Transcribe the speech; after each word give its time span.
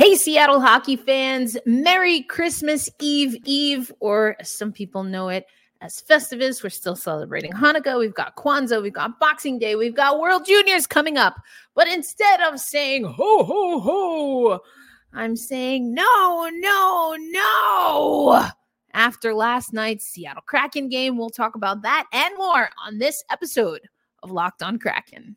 Hey, 0.00 0.14
Seattle 0.14 0.62
hockey 0.62 0.96
fans, 0.96 1.58
Merry 1.66 2.22
Christmas 2.22 2.88
Eve 3.00 3.36
Eve, 3.44 3.92
or 4.00 4.34
as 4.40 4.50
some 4.50 4.72
people 4.72 5.04
know 5.04 5.28
it 5.28 5.44
as 5.82 6.00
Festivus. 6.00 6.62
We're 6.64 6.70
still 6.70 6.96
celebrating 6.96 7.52
Hanukkah. 7.52 7.98
We've 7.98 8.14
got 8.14 8.34
Kwanzaa. 8.34 8.82
We've 8.82 8.94
got 8.94 9.20
Boxing 9.20 9.58
Day. 9.58 9.76
We've 9.76 9.94
got 9.94 10.18
World 10.18 10.46
Juniors 10.46 10.86
coming 10.86 11.18
up. 11.18 11.34
But 11.74 11.86
instead 11.86 12.40
of 12.40 12.58
saying 12.58 13.04
ho, 13.04 13.44
ho, 13.44 13.78
ho, 13.78 14.60
I'm 15.12 15.36
saying 15.36 15.92
no, 15.92 16.48
no, 16.50 17.16
no. 17.18 18.48
After 18.94 19.34
last 19.34 19.74
night's 19.74 20.06
Seattle 20.06 20.44
Kraken 20.46 20.88
game, 20.88 21.18
we'll 21.18 21.28
talk 21.28 21.56
about 21.56 21.82
that 21.82 22.06
and 22.14 22.34
more 22.38 22.70
on 22.86 22.96
this 22.96 23.22
episode 23.30 23.82
of 24.22 24.30
Locked 24.30 24.62
on 24.62 24.78
Kraken. 24.78 25.36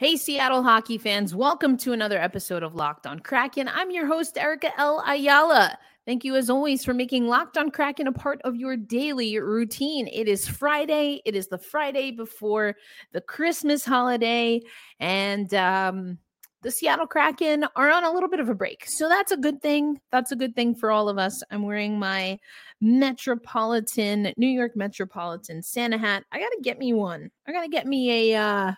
Hey, 0.00 0.16
Seattle 0.16 0.62
hockey 0.62 0.96
fans, 0.96 1.34
welcome 1.34 1.76
to 1.76 1.92
another 1.92 2.18
episode 2.18 2.62
of 2.62 2.74
Locked 2.74 3.06
on 3.06 3.18
Kraken. 3.18 3.68
I'm 3.68 3.90
your 3.90 4.06
host, 4.06 4.38
Erica 4.38 4.70
L. 4.80 5.04
Ayala. 5.06 5.76
Thank 6.06 6.24
you, 6.24 6.36
as 6.36 6.48
always, 6.48 6.82
for 6.82 6.94
making 6.94 7.26
Locked 7.26 7.58
on 7.58 7.70
Kraken 7.70 8.06
a 8.06 8.12
part 8.12 8.40
of 8.44 8.56
your 8.56 8.78
daily 8.78 9.38
routine. 9.38 10.08
It 10.08 10.26
is 10.26 10.48
Friday. 10.48 11.20
It 11.26 11.36
is 11.36 11.48
the 11.48 11.58
Friday 11.58 12.12
before 12.12 12.76
the 13.12 13.20
Christmas 13.20 13.84
holiday, 13.84 14.62
and 15.00 15.52
um, 15.52 16.16
the 16.62 16.70
Seattle 16.70 17.06
Kraken 17.06 17.66
are 17.76 17.90
on 17.90 18.02
a 18.02 18.10
little 18.10 18.30
bit 18.30 18.40
of 18.40 18.48
a 18.48 18.54
break. 18.54 18.86
So 18.88 19.06
that's 19.06 19.32
a 19.32 19.36
good 19.36 19.60
thing. 19.60 20.00
That's 20.10 20.32
a 20.32 20.36
good 20.36 20.56
thing 20.56 20.74
for 20.76 20.90
all 20.90 21.10
of 21.10 21.18
us. 21.18 21.42
I'm 21.50 21.64
wearing 21.64 21.98
my 21.98 22.38
Metropolitan, 22.80 24.32
New 24.38 24.48
York 24.48 24.76
Metropolitan 24.76 25.62
Santa 25.62 25.98
hat. 25.98 26.24
I 26.32 26.38
got 26.38 26.48
to 26.48 26.60
get 26.62 26.78
me 26.78 26.94
one. 26.94 27.30
I 27.46 27.52
got 27.52 27.64
to 27.64 27.68
get 27.68 27.86
me 27.86 28.32
a. 28.32 28.40
Uh, 28.40 28.72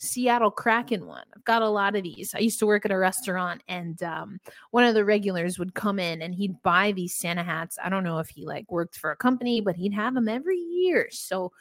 Seattle 0.00 0.50
Kraken 0.50 1.06
one. 1.06 1.24
I've 1.36 1.44
got 1.44 1.62
a 1.62 1.68
lot 1.68 1.94
of 1.94 2.02
these. 2.02 2.34
I 2.34 2.38
used 2.38 2.58
to 2.60 2.66
work 2.66 2.84
at 2.84 2.90
a 2.90 2.98
restaurant 2.98 3.62
and 3.68 4.02
um, 4.02 4.40
one 4.70 4.84
of 4.84 4.94
the 4.94 5.04
regulars 5.04 5.58
would 5.58 5.74
come 5.74 5.98
in 5.98 6.22
and 6.22 6.34
he'd 6.34 6.62
buy 6.62 6.92
these 6.92 7.16
Santa 7.16 7.42
hats. 7.42 7.78
I 7.82 7.90
don't 7.90 8.04
know 8.04 8.18
if 8.18 8.28
he 8.28 8.46
like 8.46 8.70
worked 8.70 8.96
for 8.96 9.10
a 9.10 9.16
company, 9.16 9.60
but 9.60 9.76
he'd 9.76 9.92
have 9.92 10.14
them 10.14 10.28
every 10.28 10.56
year. 10.56 11.08
So 11.10 11.52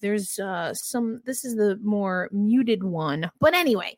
there's 0.00 0.38
uh, 0.38 0.74
some, 0.74 1.22
this 1.24 1.44
is 1.44 1.56
the 1.56 1.78
more 1.82 2.28
muted 2.32 2.84
one. 2.84 3.30
But 3.40 3.54
anyway, 3.54 3.96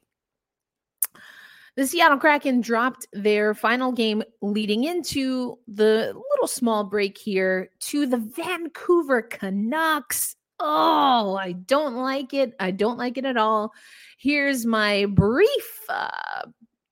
the 1.75 1.87
Seattle 1.87 2.19
Kraken 2.19 2.61
dropped 2.61 3.07
their 3.13 3.53
final 3.53 3.93
game 3.93 4.23
leading 4.43 4.85
into 4.85 5.59
the 5.67 6.13
little 6.33 6.49
small 6.49 6.85
break 6.85 7.19
here 7.19 7.71
to 7.81 8.07
the 8.07 8.17
Vancouver 8.17 9.23
Canucks. 9.23 10.37
Oh, 10.61 11.37
I 11.37 11.53
don't 11.53 11.97
like 11.97 12.35
it. 12.35 12.55
I 12.59 12.71
don't 12.71 12.99
like 12.99 13.17
it 13.17 13.25
at 13.25 13.37
all. 13.37 13.73
Here's 14.19 14.67
my 14.67 15.07
brief 15.07 15.81
uh, 15.89 16.43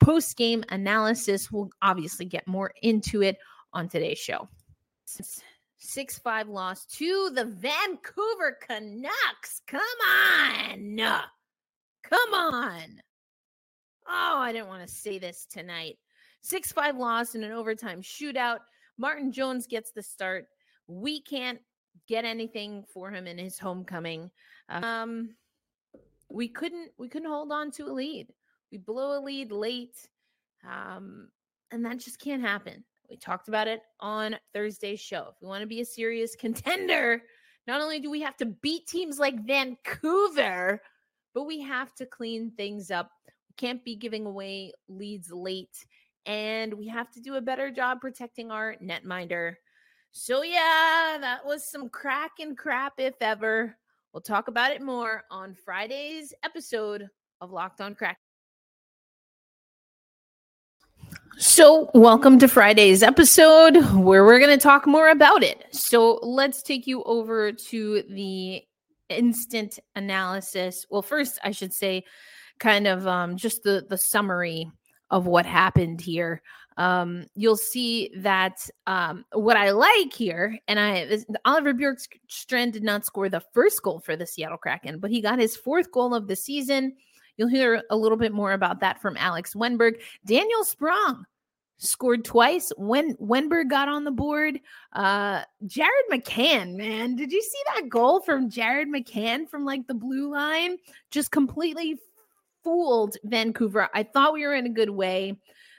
post 0.01 0.37
game 0.37 0.65
analysis. 0.69 1.51
We'll 1.51 1.71
obviously 1.83 2.27
get 2.27 2.47
more 2.47 2.73
into 2.83 3.23
it 3.23 3.39
on 3.73 3.89
today's 3.89 4.19
show. 4.19 4.49
6 5.79 6.19
5 6.19 6.49
loss 6.49 6.87
to 6.87 7.31
the 7.35 7.45
Vancouver 7.45 8.59
Canucks. 8.67 9.61
Come 9.67 9.81
on. 10.09 10.99
Come 12.03 12.35
on. 12.35 13.01
Oh, 14.09 14.39
I 14.39 14.53
didn't 14.53 14.69
want 14.69 14.87
to 14.87 14.93
say 14.93 15.19
this 15.19 15.47
tonight. 15.51 15.99
6 16.43 16.73
5 16.73 16.97
loss 16.97 17.35
in 17.35 17.43
an 17.43 17.53
overtime 17.53 18.03
shootout. 18.03 18.59
Martin 18.99 19.33
Jones 19.33 19.67
gets 19.67 19.91
the 19.93 20.03
start. 20.03 20.47
We 20.87 21.21
can't 21.21 21.59
get 22.09 22.25
anything 22.25 22.85
for 22.93 23.11
him 23.11 23.27
in 23.27 23.39
his 23.39 23.59
homecoming. 23.59 24.31
Um, 24.69 25.35
we 26.29 26.49
couldn't 26.49 26.91
we 26.99 27.09
couldn't 27.09 27.31
hold 27.31 27.53
on 27.53 27.71
to 27.73 27.85
a 27.85 27.93
lead. 27.93 28.33
We 28.71 28.79
blow 28.79 29.19
a 29.19 29.21
lead 29.23 29.53
late, 29.53 30.09
um, 30.69 31.29
and 31.71 31.85
that 31.85 31.99
just 31.99 32.21
can't 32.21 32.43
happen. 32.43 32.85
We 33.09 33.17
talked 33.17 33.49
about 33.49 33.69
it 33.69 33.83
on 34.01 34.37
Thursday's 34.53 35.01
show. 35.01 35.29
If 35.31 35.37
we 35.41 35.49
want 35.49 35.63
to 35.63 35.67
be 35.67 35.81
a 35.81 35.85
serious 35.85 36.35
contender, 36.39 37.23
not 37.67 37.81
only 37.81 38.01
do 38.01 38.11
we 38.11 38.21
have 38.23 38.37
to 38.39 38.47
beat 38.47 38.87
teams 38.87 39.19
like 39.19 39.47
Vancouver, 39.47 40.83
but 41.35 41.45
we 41.45 41.61
have 41.61 41.95
to 41.97 42.07
clean 42.07 42.51
things 42.57 42.91
up. 42.91 43.11
We 43.27 43.55
can't 43.57 43.85
be 43.85 43.95
giving 43.95 44.27
away 44.27 44.73
leads 44.89 45.31
late, 45.31 45.87
and 46.27 46.75
we 46.75 46.89
have 46.89 47.11
to 47.13 47.21
do 47.21 47.37
a 47.37 47.41
better 47.41 47.71
job 47.71 48.01
protecting 48.01 48.51
our 48.51 48.75
netminder. 48.83 49.55
So, 50.19 50.43
yeah, 50.43 51.19
that 51.21 51.45
was 51.45 51.71
some 51.71 51.91
crack 51.91 52.41
and 52.41 52.57
crap, 52.57 52.95
if 52.97 53.17
ever. 53.21 53.77
We'll 54.15 54.23
talk 54.23 54.49
about 54.49 54.73
it 54.73 54.81
more 54.81 55.25
on 55.31 55.55
Friday's 55.55 56.33
episode 56.43 57.07
of 57.43 57.53
Locked 57.53 57.83
on 57.83 57.95
Crack. 57.95 58.17
So, 61.37 61.91
welcome 61.93 62.39
to 62.39 62.49
Friday's 62.49 63.03
episode 63.03 63.77
where 63.93 64.25
we're 64.25 64.39
going 64.39 64.59
to 64.59 64.63
talk 64.63 64.87
more 64.87 65.11
about 65.11 65.43
it. 65.43 65.67
So, 65.73 66.19
let's 66.23 66.63
take 66.63 66.87
you 66.87 67.03
over 67.03 67.53
to 67.53 68.03
the 68.09 68.63
instant 69.11 69.79
analysis. 69.97 70.87
Well, 70.89 71.03
first, 71.03 71.39
I 71.45 71.51
should 71.51 71.75
say, 71.75 72.05
kind 72.59 72.87
of 72.87 73.07
um, 73.07 73.37
just 73.37 73.65
the 73.65 73.85
the 73.87 73.99
summary 73.99 74.73
of 75.11 75.27
what 75.27 75.45
happened 75.45 76.01
here 76.01 76.41
um, 76.77 77.27
you'll 77.35 77.57
see 77.57 78.11
that 78.17 78.69
um, 78.87 79.25
what 79.33 79.57
I 79.57 79.71
like 79.71 80.13
here, 80.13 80.59
and 80.69 80.79
I 80.79 81.19
Oliver 81.45 81.73
Bjorkstrand 81.73 82.73
did 82.73 82.83
not 82.83 83.07
score 83.07 83.29
the 83.29 83.43
first 83.53 83.83
goal 83.83 84.01
for 84.01 84.17
the 84.17 84.27
Seattle 84.27 84.59
Kraken, 84.59 84.99
but 84.99 85.11
he 85.11 85.21
got 85.21 85.39
his 85.39 85.57
fourth 85.57 85.91
goal 85.91 86.15
of 86.15 86.29
the 86.29 86.37
season. 86.37 86.95
You'll 87.37 87.49
hear 87.49 87.83
a 87.91 87.97
little 87.97 88.19
bit 88.19 88.33
more 88.33 88.53
about 88.53 88.81
that 88.81 89.01
from 89.01 89.17
Alex 89.17 89.55
Wennberg. 89.55 90.01
Daniel 90.27 90.65
Sprong 90.65 91.25
scored 91.79 92.25
twice 92.25 92.73
when 92.77 93.15
Wennberg 93.17 93.69
got 93.69 93.89
on 93.89 94.05
the 94.05 94.11
board. 94.11 94.59
Uh, 94.93 95.43
Jared 95.67 95.93
McCann, 96.11 96.77
man, 96.77 97.17
did 97.17 97.33
you 97.33 97.43
see 97.43 97.59
that 97.75 97.89
goal 97.89 98.21
from 98.21 98.51
Jared 98.51 98.89
McCann 98.89 99.49
from 99.49 99.65
like 99.65 99.87
the 99.87 99.95
blue 99.95 100.31
line? 100.31 100.77
Just 101.11 101.31
completely 101.31 101.97
fooled 102.65 103.17
Vancouver. 103.25 103.89
I 103.95 104.03
thought 104.03 104.33
we 104.33 104.47
were 104.47 104.55
in 104.55 104.67
a 104.67 104.71
good 104.71 104.91
way. 104.91 105.37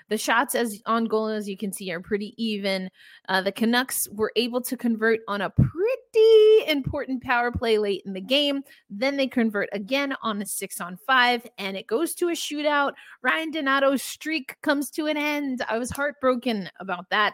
The 0.09 0.17
shots 0.17 0.55
as 0.55 0.81
on 0.85 1.05
goal, 1.05 1.27
as 1.27 1.49
you 1.49 1.57
can 1.57 1.73
see, 1.73 1.91
are 1.91 1.99
pretty 1.99 2.33
even. 2.37 2.89
Uh, 3.27 3.41
the 3.41 3.51
Canucks 3.51 4.07
were 4.11 4.31
able 4.35 4.61
to 4.61 4.77
convert 4.77 5.19
on 5.27 5.41
a 5.41 5.49
pretty 5.49 6.69
important 6.69 7.23
power 7.23 7.51
play 7.51 7.77
late 7.77 8.03
in 8.05 8.13
the 8.13 8.21
game. 8.21 8.63
Then 8.89 9.17
they 9.17 9.27
convert 9.27 9.69
again 9.73 10.15
on 10.21 10.41
a 10.41 10.45
six 10.45 10.79
on 10.79 10.97
five, 11.05 11.45
and 11.57 11.75
it 11.75 11.87
goes 11.87 12.13
to 12.15 12.29
a 12.29 12.33
shootout. 12.33 12.93
Ryan 13.21 13.51
Donato's 13.51 14.01
streak 14.01 14.55
comes 14.61 14.89
to 14.91 15.07
an 15.07 15.17
end. 15.17 15.63
I 15.69 15.77
was 15.77 15.91
heartbroken 15.91 16.69
about 16.79 17.09
that. 17.09 17.33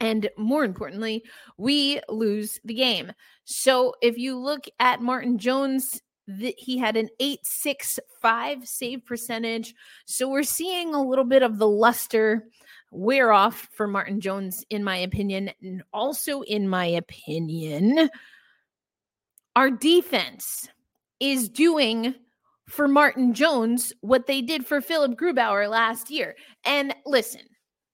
And 0.00 0.28
more 0.36 0.64
importantly, 0.64 1.22
we 1.58 2.00
lose 2.08 2.58
the 2.64 2.74
game. 2.74 3.12
So 3.44 3.94
if 4.02 4.18
you 4.18 4.36
look 4.36 4.64
at 4.80 5.00
Martin 5.00 5.38
Jones 5.38 6.02
that 6.26 6.54
he 6.58 6.78
had 6.78 6.96
an 6.96 7.08
865 7.18 8.66
save 8.66 9.04
percentage. 9.04 9.74
So 10.06 10.28
we're 10.28 10.42
seeing 10.42 10.94
a 10.94 11.02
little 11.02 11.24
bit 11.24 11.42
of 11.42 11.58
the 11.58 11.68
luster 11.68 12.48
wear 12.90 13.32
off 13.32 13.68
for 13.72 13.86
Martin 13.86 14.20
Jones, 14.20 14.64
in 14.70 14.84
my 14.84 14.98
opinion. 14.98 15.50
And 15.62 15.82
also, 15.92 16.42
in 16.42 16.68
my 16.68 16.84
opinion, 16.84 18.10
our 19.56 19.70
defense 19.70 20.68
is 21.20 21.48
doing 21.48 22.14
for 22.68 22.86
Martin 22.86 23.34
Jones 23.34 23.92
what 24.00 24.26
they 24.26 24.42
did 24.42 24.66
for 24.66 24.80
Philipp 24.80 25.18
Grubauer 25.18 25.68
last 25.68 26.10
year. 26.10 26.36
And 26.64 26.94
listen, 27.04 27.42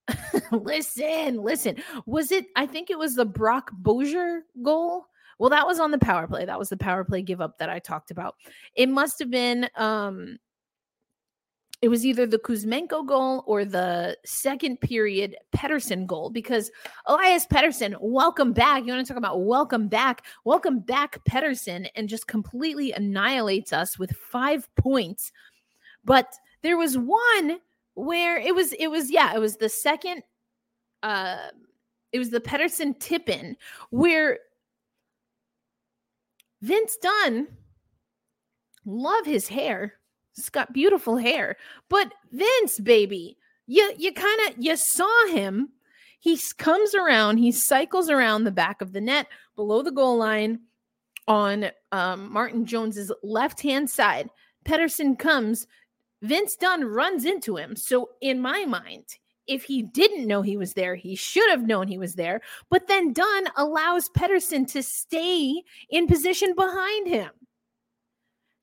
listen, 0.52 1.42
listen. 1.42 1.76
Was 2.06 2.32
it, 2.32 2.46
I 2.56 2.66
think 2.66 2.90
it 2.90 2.98
was 2.98 3.14
the 3.14 3.24
Brock 3.24 3.70
Boeser 3.82 4.40
goal 4.62 5.06
well, 5.38 5.50
that 5.50 5.66
was 5.66 5.80
on 5.80 5.90
the 5.90 5.98
power 5.98 6.26
play. 6.26 6.44
That 6.44 6.58
was 6.58 6.68
the 6.68 6.76
power 6.76 7.04
play 7.04 7.22
give 7.22 7.40
up 7.40 7.58
that 7.58 7.68
I 7.68 7.78
talked 7.78 8.10
about. 8.10 8.36
It 8.74 8.88
must 8.88 9.18
have 9.18 9.30
been 9.30 9.68
um 9.76 10.38
it 11.80 11.88
was 11.88 12.04
either 12.04 12.26
the 12.26 12.40
Kuzmenko 12.40 13.06
goal 13.06 13.44
or 13.46 13.64
the 13.64 14.16
second 14.24 14.80
period 14.80 15.36
Pettersson 15.56 16.06
goal 16.06 16.28
because 16.28 16.72
Elias 17.06 17.46
Pettersson, 17.46 17.94
welcome 18.00 18.52
back. 18.52 18.84
You 18.84 18.92
want 18.92 19.06
to 19.06 19.12
talk 19.12 19.18
about 19.18 19.44
welcome 19.44 19.86
back? 19.86 20.24
Welcome 20.44 20.80
back, 20.80 21.20
Pettersson, 21.24 21.88
and 21.94 22.08
just 22.08 22.26
completely 22.26 22.92
annihilates 22.92 23.72
us 23.72 23.96
with 23.96 24.10
five 24.12 24.68
points. 24.74 25.30
But 26.04 26.34
there 26.62 26.76
was 26.76 26.98
one 26.98 27.58
where 27.94 28.38
it 28.38 28.54
was 28.54 28.72
it 28.72 28.88
was 28.88 29.10
yeah, 29.10 29.34
it 29.34 29.38
was 29.38 29.56
the 29.56 29.68
second 29.68 30.22
uh 31.04 31.48
it 32.10 32.18
was 32.18 32.30
the 32.30 32.40
Pettersson 32.40 32.98
tip 32.98 33.28
in 33.28 33.56
where 33.90 34.38
Vince 36.60 36.96
Dunn 37.00 37.48
love 38.84 39.26
his 39.26 39.48
hair. 39.48 39.94
He's 40.34 40.48
got 40.48 40.72
beautiful 40.72 41.16
hair. 41.16 41.56
But 41.88 42.12
Vince, 42.30 42.80
baby, 42.80 43.36
you 43.66 43.92
you 43.98 44.12
kind 44.12 44.40
of 44.48 44.54
you 44.58 44.76
saw 44.76 45.26
him. 45.28 45.70
He 46.20 46.38
comes 46.56 46.94
around, 46.94 47.38
he 47.38 47.52
cycles 47.52 48.10
around 48.10 48.42
the 48.42 48.50
back 48.50 48.80
of 48.80 48.92
the 48.92 49.00
net 49.00 49.28
below 49.54 49.82
the 49.82 49.92
goal 49.92 50.16
line 50.16 50.60
on 51.28 51.66
um, 51.92 52.32
Martin 52.32 52.66
Jones's 52.66 53.12
left 53.22 53.60
hand 53.60 53.88
side. 53.88 54.28
Pettersson 54.64 55.16
comes, 55.16 55.66
Vince 56.22 56.56
Dunn 56.56 56.84
runs 56.84 57.24
into 57.24 57.56
him. 57.56 57.76
So, 57.76 58.10
in 58.20 58.40
my 58.40 58.64
mind, 58.64 59.04
if 59.48 59.64
he 59.64 59.82
didn't 59.82 60.26
know 60.26 60.42
he 60.42 60.56
was 60.56 60.74
there, 60.74 60.94
he 60.94 61.16
should 61.16 61.48
have 61.50 61.66
known 61.66 61.88
he 61.88 61.98
was 61.98 62.14
there. 62.14 62.40
But 62.70 62.86
then 62.86 63.12
Dunn 63.12 63.44
allows 63.56 64.10
Pettersson 64.10 64.70
to 64.72 64.82
stay 64.82 65.62
in 65.90 66.06
position 66.06 66.54
behind 66.54 67.08
him. 67.08 67.30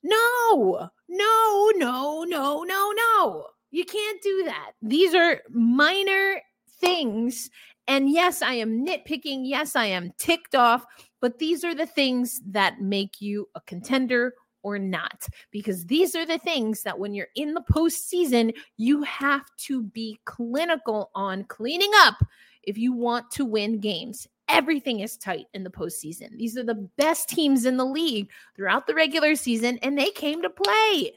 No, 0.03 0.89
no, 1.09 1.71
no, 1.75 2.23
no, 2.23 2.63
no, 2.63 2.93
no. 2.95 3.45
You 3.71 3.83
can't 3.83 4.21
do 4.21 4.43
that. 4.45 4.71
These 4.81 5.15
are 5.15 5.41
minor 5.49 6.41
things. 6.79 7.49
And 7.87 8.09
yes, 8.09 8.41
I 8.41 8.53
am 8.53 8.85
nitpicking. 8.85 9.41
Yes, 9.43 9.75
I 9.75 9.85
am 9.85 10.11
ticked 10.17 10.55
off. 10.55 10.85
But 11.21 11.39
these 11.39 11.63
are 11.63 11.73
the 11.73 11.87
things 11.87 12.39
that 12.45 12.81
make 12.81 13.19
you 13.19 13.49
a 13.55 13.61
contender 13.61 14.33
or 14.65 14.79
not. 14.79 15.27
Because 15.51 15.85
these 15.85 16.15
are 16.15 16.25
the 16.25 16.39
things 16.39 16.81
that 16.81 16.97
when 16.97 17.13
you're 17.13 17.27
in 17.35 17.53
the 17.53 17.63
postseason, 17.71 18.51
you 18.77 19.03
have 19.03 19.45
to 19.57 19.83
be 19.83 20.19
clinical 20.25 21.11
on 21.13 21.43
cleaning 21.43 21.91
up 21.97 22.15
if 22.63 22.77
you 22.77 22.91
want 22.91 23.29
to 23.31 23.45
win 23.45 23.79
games. 23.79 24.27
Everything 24.49 25.01
is 25.01 25.17
tight 25.17 25.45
in 25.53 25.63
the 25.63 25.69
postseason. 25.69 26.35
These 26.35 26.57
are 26.57 26.63
the 26.63 26.89
best 26.97 27.29
teams 27.29 27.65
in 27.65 27.77
the 27.77 27.85
league 27.85 28.29
throughout 28.55 28.87
the 28.87 28.95
regular 28.95 29.35
season, 29.35 29.77
and 29.83 29.97
they 29.97 30.09
came 30.09 30.41
to 30.41 30.49
play. 30.49 31.11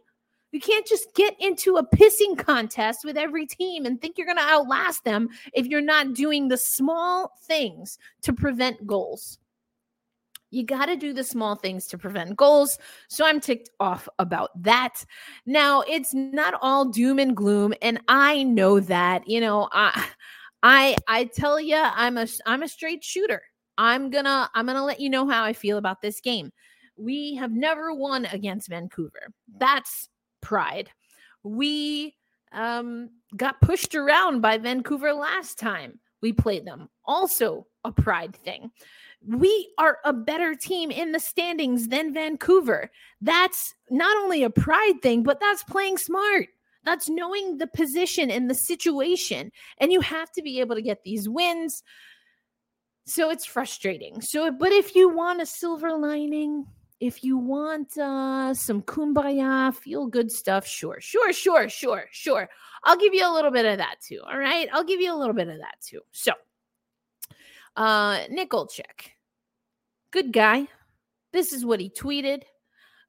You 0.52 0.60
can't 0.60 0.86
just 0.86 1.14
get 1.14 1.34
into 1.40 1.76
a 1.76 1.86
pissing 1.86 2.36
contest 2.36 3.00
with 3.04 3.16
every 3.16 3.46
team 3.46 3.86
and 3.86 4.00
think 4.00 4.16
you're 4.16 4.26
going 4.26 4.38
to 4.38 4.42
outlast 4.42 5.04
them 5.04 5.28
if 5.54 5.66
you're 5.66 5.80
not 5.80 6.14
doing 6.14 6.48
the 6.48 6.56
small 6.56 7.32
things 7.44 7.98
to 8.22 8.32
prevent 8.34 8.86
goals. 8.86 9.38
You 10.50 10.64
got 10.64 10.86
to 10.86 10.96
do 10.96 11.12
the 11.12 11.24
small 11.24 11.56
things 11.56 11.86
to 11.88 11.98
prevent 11.98 12.36
goals. 12.36 12.78
So 13.08 13.26
I'm 13.26 13.40
ticked 13.40 13.70
off 13.80 14.08
about 14.18 14.50
that. 14.62 15.04
Now, 15.46 15.82
it's 15.82 16.14
not 16.14 16.54
all 16.60 16.86
doom 16.86 17.18
and 17.18 17.36
gloom 17.36 17.74
and 17.82 18.00
I 18.08 18.42
know 18.42 18.80
that. 18.80 19.28
You 19.28 19.40
know, 19.40 19.68
I 19.72 20.06
I 20.62 20.96
I 21.06 21.24
tell 21.24 21.60
you 21.60 21.76
I'm 21.76 22.16
a 22.18 22.26
I'm 22.46 22.62
a 22.62 22.68
straight 22.68 23.04
shooter. 23.04 23.42
I'm 23.76 24.10
going 24.10 24.24
to 24.24 24.50
I'm 24.54 24.66
going 24.66 24.76
to 24.76 24.82
let 24.82 25.00
you 25.00 25.10
know 25.10 25.28
how 25.28 25.44
I 25.44 25.52
feel 25.52 25.78
about 25.78 26.00
this 26.00 26.20
game. 26.20 26.50
We 26.96 27.36
have 27.36 27.52
never 27.52 27.94
won 27.94 28.24
against 28.26 28.68
Vancouver. 28.68 29.32
That's 29.58 30.08
pride. 30.40 30.90
We 31.44 32.14
um 32.52 33.10
got 33.36 33.60
pushed 33.60 33.94
around 33.94 34.40
by 34.40 34.56
Vancouver 34.58 35.12
last 35.12 35.58
time 35.58 36.00
we 36.20 36.32
played 36.32 36.64
them. 36.64 36.88
Also 37.04 37.66
a 37.84 37.92
pride 37.92 38.34
thing. 38.34 38.70
We 39.26 39.70
are 39.78 39.98
a 40.04 40.12
better 40.12 40.54
team 40.54 40.90
in 40.90 41.12
the 41.12 41.20
standings 41.20 41.88
than 41.88 42.14
Vancouver. 42.14 42.90
That's 43.20 43.74
not 43.90 44.16
only 44.18 44.42
a 44.42 44.50
pride 44.50 45.02
thing, 45.02 45.22
but 45.22 45.40
that's 45.40 45.64
playing 45.64 45.98
smart. 45.98 46.48
That's 46.84 47.08
knowing 47.08 47.58
the 47.58 47.66
position 47.66 48.30
and 48.30 48.48
the 48.48 48.54
situation. 48.54 49.50
And 49.78 49.92
you 49.92 50.00
have 50.00 50.30
to 50.32 50.42
be 50.42 50.60
able 50.60 50.76
to 50.76 50.82
get 50.82 51.02
these 51.02 51.28
wins. 51.28 51.82
So 53.06 53.30
it's 53.30 53.44
frustrating. 53.44 54.20
So, 54.20 54.50
but 54.50 54.72
if 54.72 54.94
you 54.94 55.08
want 55.08 55.42
a 55.42 55.46
silver 55.46 55.92
lining, 55.96 56.66
if 57.00 57.22
you 57.22 57.38
want 57.38 57.96
uh, 57.98 58.54
some 58.54 58.82
kumbaya, 58.82 59.74
feel 59.74 60.06
good 60.06 60.30
stuff, 60.30 60.66
sure, 60.66 60.98
sure, 61.00 61.32
sure, 61.32 61.68
sure, 61.68 62.04
sure. 62.10 62.48
I'll 62.84 62.96
give 62.96 63.14
you 63.14 63.28
a 63.28 63.32
little 63.32 63.50
bit 63.50 63.66
of 63.66 63.78
that 63.78 63.96
too. 64.00 64.20
All 64.26 64.38
right. 64.38 64.68
I'll 64.72 64.84
give 64.84 65.00
you 65.00 65.12
a 65.12 65.16
little 65.16 65.34
bit 65.34 65.48
of 65.48 65.58
that 65.58 65.76
too. 65.80 66.00
So, 66.12 66.32
uh, 67.78 68.24
Nick 68.28 68.50
Olczyk, 68.50 69.12
good 70.10 70.32
guy. 70.32 70.66
This 71.32 71.52
is 71.52 71.64
what 71.64 71.80
he 71.80 71.88
tweeted 71.88 72.42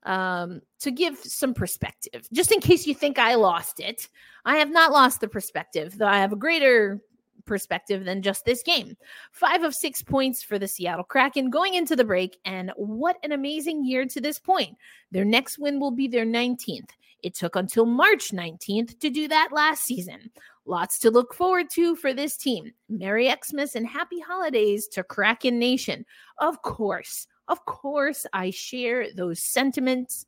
um, 0.03 0.61
to 0.81 0.91
give 0.91 1.17
some 1.17 1.53
perspective, 1.53 2.27
just 2.31 2.51
in 2.51 2.59
case 2.59 2.85
you 2.85 2.93
think 2.93 3.17
I 3.17 3.35
lost 3.35 3.79
it. 3.79 4.07
I 4.45 4.57
have 4.57 4.71
not 4.71 4.91
lost 4.91 5.21
the 5.21 5.27
perspective, 5.27 5.97
though 5.97 6.07
I 6.07 6.19
have 6.19 6.33
a 6.33 6.37
greater 6.37 7.01
perspective 7.45 8.05
than 8.05 8.21
just 8.21 8.45
this 8.45 8.61
game. 8.61 8.95
Five 9.31 9.63
of 9.63 9.73
six 9.73 10.03
points 10.03 10.43
for 10.43 10.59
the 10.59 10.67
Seattle 10.67 11.03
Kraken 11.03 11.49
going 11.49 11.73
into 11.73 11.95
the 11.95 12.03
break, 12.03 12.37
and 12.45 12.71
what 12.75 13.17
an 13.23 13.31
amazing 13.31 13.83
year 13.85 14.05
to 14.05 14.21
this 14.21 14.37
point. 14.37 14.77
Their 15.11 15.25
next 15.25 15.57
win 15.57 15.79
will 15.79 15.91
be 15.91 16.07
their 16.07 16.25
19th. 16.25 16.91
It 17.23 17.33
took 17.33 17.55
until 17.55 17.85
March 17.85 18.29
19th 18.31 18.99
to 18.99 19.09
do 19.09 19.27
that 19.27 19.49
last 19.51 19.83
season. 19.83 20.29
Lots 20.69 20.99
to 20.99 21.09
look 21.09 21.33
forward 21.33 21.71
to 21.71 21.95
for 21.95 22.13
this 22.13 22.37
team. 22.37 22.71
Merry 22.89 23.33
Xmas 23.43 23.73
and 23.73 23.87
happy 23.87 24.19
holidays 24.19 24.87
to 24.89 25.03
Kraken 25.03 25.57
Nation. 25.57 26.05
Of 26.37 26.61
course, 26.61 27.25
of 27.47 27.65
course, 27.65 28.27
I 28.33 28.51
share 28.51 29.07
those 29.11 29.41
sentiments. 29.41 30.27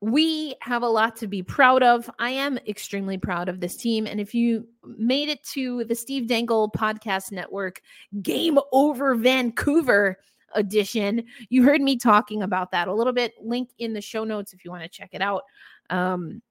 We 0.00 0.56
have 0.60 0.82
a 0.82 0.88
lot 0.88 1.14
to 1.18 1.28
be 1.28 1.40
proud 1.40 1.84
of. 1.84 2.10
I 2.18 2.30
am 2.30 2.58
extremely 2.66 3.16
proud 3.16 3.48
of 3.48 3.60
this 3.60 3.76
team. 3.76 4.08
And 4.08 4.20
if 4.20 4.34
you 4.34 4.66
made 4.84 5.28
it 5.28 5.44
to 5.52 5.84
the 5.84 5.94
Steve 5.94 6.26
Dangle 6.26 6.68
Podcast 6.68 7.30
Network 7.30 7.80
Game 8.22 8.58
Over 8.72 9.14
Vancouver 9.14 10.18
edition, 10.56 11.22
you 11.48 11.62
heard 11.62 11.80
me 11.80 11.96
talking 11.96 12.42
about 12.42 12.72
that 12.72 12.88
a 12.88 12.94
little 12.94 13.12
bit. 13.12 13.34
Link 13.40 13.70
in 13.78 13.92
the 13.92 14.00
show 14.00 14.24
notes 14.24 14.52
if 14.52 14.64
you 14.64 14.72
want 14.72 14.82
to 14.82 14.88
check 14.88 15.10
it 15.12 15.22
out. 15.22 15.42
Um, 15.90 16.42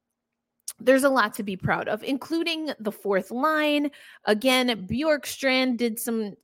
there's 0.79 1.03
a 1.03 1.09
lot 1.09 1.33
to 1.35 1.43
be 1.43 1.55
proud 1.55 1.87
of, 1.87 2.03
including 2.03 2.71
the 2.79 2.91
fourth 2.91 3.31
line. 3.31 3.89
Again, 4.25 4.87
Bjorkstrand 4.87 5.77
did 5.77 5.99
some, 5.99 6.35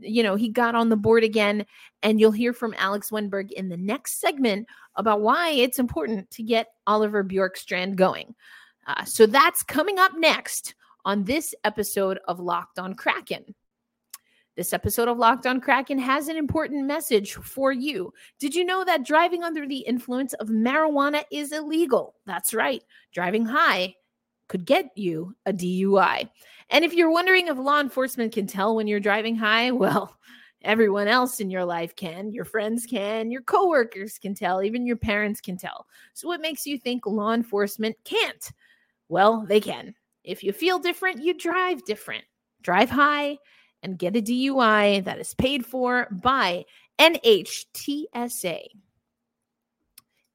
you 0.00 0.22
know, 0.22 0.34
he 0.34 0.48
got 0.48 0.74
on 0.74 0.88
the 0.88 0.96
board 0.96 1.22
again. 1.22 1.64
And 2.02 2.20
you'll 2.20 2.32
hear 2.32 2.52
from 2.52 2.74
Alex 2.78 3.10
Wennberg 3.10 3.52
in 3.52 3.68
the 3.68 3.76
next 3.76 4.20
segment 4.20 4.66
about 4.96 5.20
why 5.20 5.50
it's 5.50 5.78
important 5.78 6.30
to 6.32 6.42
get 6.42 6.72
Oliver 6.86 7.22
Bjorkstrand 7.22 7.96
going. 7.96 8.34
Uh, 8.86 9.04
so 9.04 9.26
that's 9.26 9.62
coming 9.62 9.98
up 9.98 10.12
next 10.16 10.74
on 11.04 11.24
this 11.24 11.54
episode 11.64 12.18
of 12.26 12.40
Locked 12.40 12.78
on 12.78 12.94
Kraken. 12.94 13.54
This 14.58 14.72
episode 14.72 15.06
of 15.06 15.18
Locked 15.18 15.46
on 15.46 15.60
Kraken 15.60 16.00
has 16.00 16.26
an 16.26 16.36
important 16.36 16.84
message 16.84 17.34
for 17.34 17.70
you. 17.70 18.12
Did 18.40 18.56
you 18.56 18.64
know 18.64 18.84
that 18.84 19.04
driving 19.04 19.44
under 19.44 19.68
the 19.68 19.78
influence 19.78 20.32
of 20.32 20.48
marijuana 20.48 21.22
is 21.30 21.52
illegal? 21.52 22.16
That's 22.26 22.52
right. 22.52 22.82
Driving 23.12 23.46
high 23.46 23.94
could 24.48 24.66
get 24.66 24.90
you 24.96 25.36
a 25.46 25.52
DUI. 25.52 26.28
And 26.70 26.84
if 26.84 26.92
you're 26.92 27.12
wondering 27.12 27.46
if 27.46 27.56
law 27.56 27.78
enforcement 27.78 28.32
can 28.32 28.48
tell 28.48 28.74
when 28.74 28.88
you're 28.88 28.98
driving 28.98 29.36
high, 29.36 29.70
well, 29.70 30.18
everyone 30.62 31.06
else 31.06 31.38
in 31.38 31.52
your 31.52 31.64
life 31.64 31.94
can. 31.94 32.32
Your 32.32 32.44
friends 32.44 32.84
can, 32.84 33.30
your 33.30 33.42
coworkers 33.42 34.18
can 34.18 34.34
tell, 34.34 34.60
even 34.60 34.84
your 34.84 34.96
parents 34.96 35.40
can 35.40 35.56
tell. 35.56 35.86
So 36.14 36.26
what 36.26 36.40
makes 36.40 36.66
you 36.66 36.78
think 36.78 37.06
law 37.06 37.32
enforcement 37.32 37.94
can't? 38.02 38.50
Well, 39.08 39.46
they 39.46 39.60
can. 39.60 39.94
If 40.24 40.42
you 40.42 40.52
feel 40.52 40.80
different, 40.80 41.22
you 41.22 41.34
drive 41.34 41.84
different. 41.84 42.24
Drive 42.60 42.90
high 42.90 43.38
and 43.82 43.98
get 43.98 44.16
a 44.16 44.22
DUI 44.22 45.04
that 45.04 45.18
is 45.18 45.34
paid 45.34 45.64
for 45.64 46.08
by 46.10 46.64
NHTSA. 46.98 48.60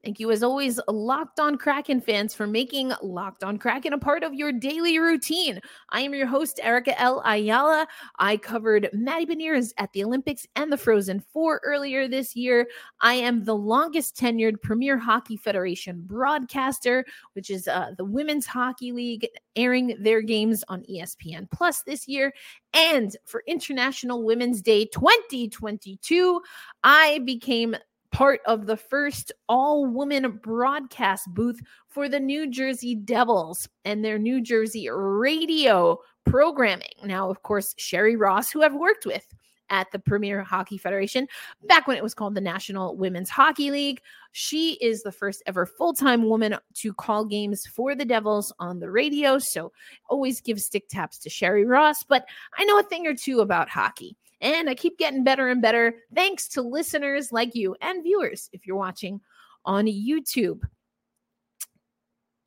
Thank 0.04 0.20
you, 0.20 0.30
as 0.30 0.42
always, 0.42 0.78
Locked 0.86 1.40
On 1.40 1.56
Kraken 1.56 1.98
fans, 1.98 2.34
for 2.34 2.46
making 2.46 2.92
Locked 3.00 3.42
On 3.42 3.56
Kraken 3.56 3.94
a 3.94 3.98
part 3.98 4.22
of 4.22 4.34
your 4.34 4.52
daily 4.52 4.98
routine. 4.98 5.58
I 5.88 6.02
am 6.02 6.12
your 6.12 6.26
host, 6.26 6.60
Erica 6.62 7.00
L. 7.00 7.22
Ayala. 7.24 7.86
I 8.18 8.36
covered 8.36 8.90
Matty 8.92 9.24
Beniers 9.24 9.72
at 9.78 9.90
the 9.94 10.04
Olympics 10.04 10.46
and 10.56 10.70
the 10.70 10.76
Frozen 10.76 11.20
Four 11.20 11.62
earlier 11.64 12.06
this 12.06 12.36
year. 12.36 12.68
I 13.00 13.14
am 13.14 13.44
the 13.44 13.56
longest 13.56 14.14
tenured 14.14 14.60
Premier 14.60 14.98
Hockey 14.98 15.38
Federation 15.38 16.02
broadcaster, 16.02 17.06
which 17.32 17.48
is 17.48 17.66
uh, 17.66 17.92
the 17.96 18.04
Women's 18.04 18.44
Hockey 18.44 18.92
League, 18.92 19.26
airing 19.56 19.96
their 19.98 20.20
games 20.20 20.62
on 20.68 20.82
ESPN 20.82 21.50
Plus 21.50 21.82
this 21.82 22.06
year. 22.06 22.30
And 22.74 23.16
for 23.24 23.42
International 23.46 24.22
Women's 24.22 24.60
Day 24.60 24.84
2022, 24.84 26.42
I 26.82 27.20
became 27.24 27.74
part 28.14 28.40
of 28.46 28.66
the 28.66 28.76
first 28.76 29.32
all 29.48 29.84
woman 29.84 30.38
broadcast 30.40 31.26
booth 31.34 31.60
for 31.88 32.08
the 32.08 32.20
New 32.20 32.48
Jersey 32.48 32.94
Devils 32.94 33.68
and 33.84 34.04
their 34.04 34.20
New 34.20 34.40
Jersey 34.40 34.88
radio 34.88 35.98
programming. 36.24 36.94
Now, 37.04 37.28
of 37.28 37.42
course, 37.42 37.74
Sherry 37.76 38.14
Ross, 38.14 38.52
who 38.52 38.62
I've 38.62 38.76
worked 38.76 39.04
with 39.04 39.26
at 39.70 39.90
the 39.90 39.98
Premier 39.98 40.44
Hockey 40.44 40.78
Federation 40.78 41.26
back 41.66 41.88
when 41.88 41.96
it 41.96 42.04
was 42.04 42.14
called 42.14 42.36
the 42.36 42.40
National 42.40 42.96
Women's 42.96 43.30
Hockey 43.30 43.72
League. 43.72 44.00
She 44.30 44.74
is 44.74 45.02
the 45.02 45.10
first 45.10 45.42
ever 45.46 45.66
full 45.66 45.92
time 45.92 46.28
woman 46.28 46.56
to 46.74 46.94
call 46.94 47.24
games 47.24 47.66
for 47.66 47.96
the 47.96 48.04
Devils 48.04 48.52
on 48.60 48.78
the 48.78 48.92
radio. 48.92 49.38
So 49.38 49.72
always 50.08 50.40
give 50.40 50.60
stick 50.60 50.88
taps 50.88 51.18
to 51.18 51.30
Sherry 51.30 51.64
Ross. 51.64 52.04
But 52.04 52.26
I 52.56 52.64
know 52.64 52.78
a 52.78 52.84
thing 52.84 53.08
or 53.08 53.14
two 53.14 53.40
about 53.40 53.68
hockey. 53.68 54.16
And 54.40 54.68
I 54.68 54.74
keep 54.74 54.98
getting 54.98 55.24
better 55.24 55.48
and 55.48 55.62
better 55.62 55.94
thanks 56.14 56.48
to 56.50 56.62
listeners 56.62 57.32
like 57.32 57.54
you 57.54 57.76
and 57.80 58.02
viewers 58.02 58.48
if 58.52 58.66
you're 58.66 58.76
watching 58.76 59.20
on 59.64 59.86
YouTube. 59.86 60.60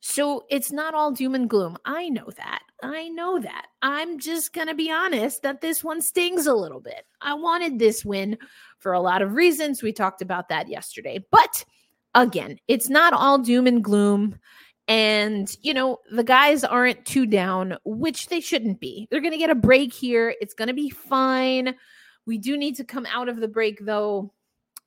So 0.00 0.44
it's 0.48 0.72
not 0.72 0.94
all 0.94 1.12
doom 1.12 1.34
and 1.34 1.50
gloom. 1.50 1.76
I 1.84 2.08
know 2.08 2.30
that. 2.36 2.62
I 2.82 3.08
know 3.08 3.40
that. 3.40 3.66
I'm 3.82 4.18
just 4.18 4.52
going 4.52 4.68
to 4.68 4.74
be 4.74 4.90
honest 4.90 5.42
that 5.42 5.60
this 5.60 5.82
one 5.82 6.00
stings 6.00 6.46
a 6.46 6.54
little 6.54 6.80
bit. 6.80 7.04
I 7.20 7.34
wanted 7.34 7.78
this 7.78 8.04
win 8.04 8.38
for 8.78 8.92
a 8.92 9.00
lot 9.00 9.22
of 9.22 9.34
reasons. 9.34 9.82
We 9.82 9.92
talked 9.92 10.22
about 10.22 10.48
that 10.48 10.68
yesterday. 10.68 11.24
But 11.30 11.64
again, 12.14 12.58
it's 12.68 12.88
not 12.88 13.12
all 13.12 13.38
doom 13.38 13.66
and 13.66 13.82
gloom. 13.82 14.38
And, 14.88 15.54
you 15.60 15.74
know, 15.74 15.98
the 16.10 16.24
guys 16.24 16.64
aren't 16.64 17.04
too 17.04 17.26
down, 17.26 17.76
which 17.84 18.28
they 18.28 18.40
shouldn't 18.40 18.80
be. 18.80 19.06
They're 19.10 19.20
going 19.20 19.32
to 19.32 19.38
get 19.38 19.50
a 19.50 19.54
break 19.54 19.92
here. 19.92 20.34
It's 20.40 20.54
going 20.54 20.68
to 20.68 20.74
be 20.74 20.88
fine. 20.88 21.74
We 22.24 22.38
do 22.38 22.56
need 22.56 22.76
to 22.76 22.84
come 22.84 23.06
out 23.06 23.28
of 23.28 23.36
the 23.36 23.48
break, 23.48 23.84
though, 23.84 24.32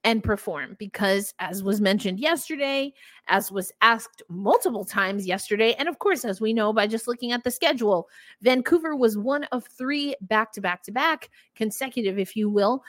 and 0.03 0.23
perform 0.23 0.75
because, 0.79 1.33
as 1.37 1.63
was 1.63 1.79
mentioned 1.79 2.19
yesterday, 2.19 2.93
as 3.27 3.51
was 3.51 3.71
asked 3.81 4.23
multiple 4.29 4.83
times 4.83 5.27
yesterday, 5.27 5.75
and 5.77 5.87
of 5.87 5.99
course, 5.99 6.25
as 6.25 6.41
we 6.41 6.53
know 6.53 6.73
by 6.73 6.87
just 6.87 7.07
looking 7.07 7.31
at 7.31 7.43
the 7.43 7.51
schedule, 7.51 8.09
Vancouver 8.41 8.95
was 8.95 9.17
one 9.17 9.43
of 9.51 9.65
three 9.77 10.15
back 10.21 10.51
to 10.53 10.61
back 10.61 10.81
to 10.83 10.91
back 10.91 11.29
consecutive, 11.55 12.17
if 12.17 12.35
you 12.35 12.49
will, 12.49 12.83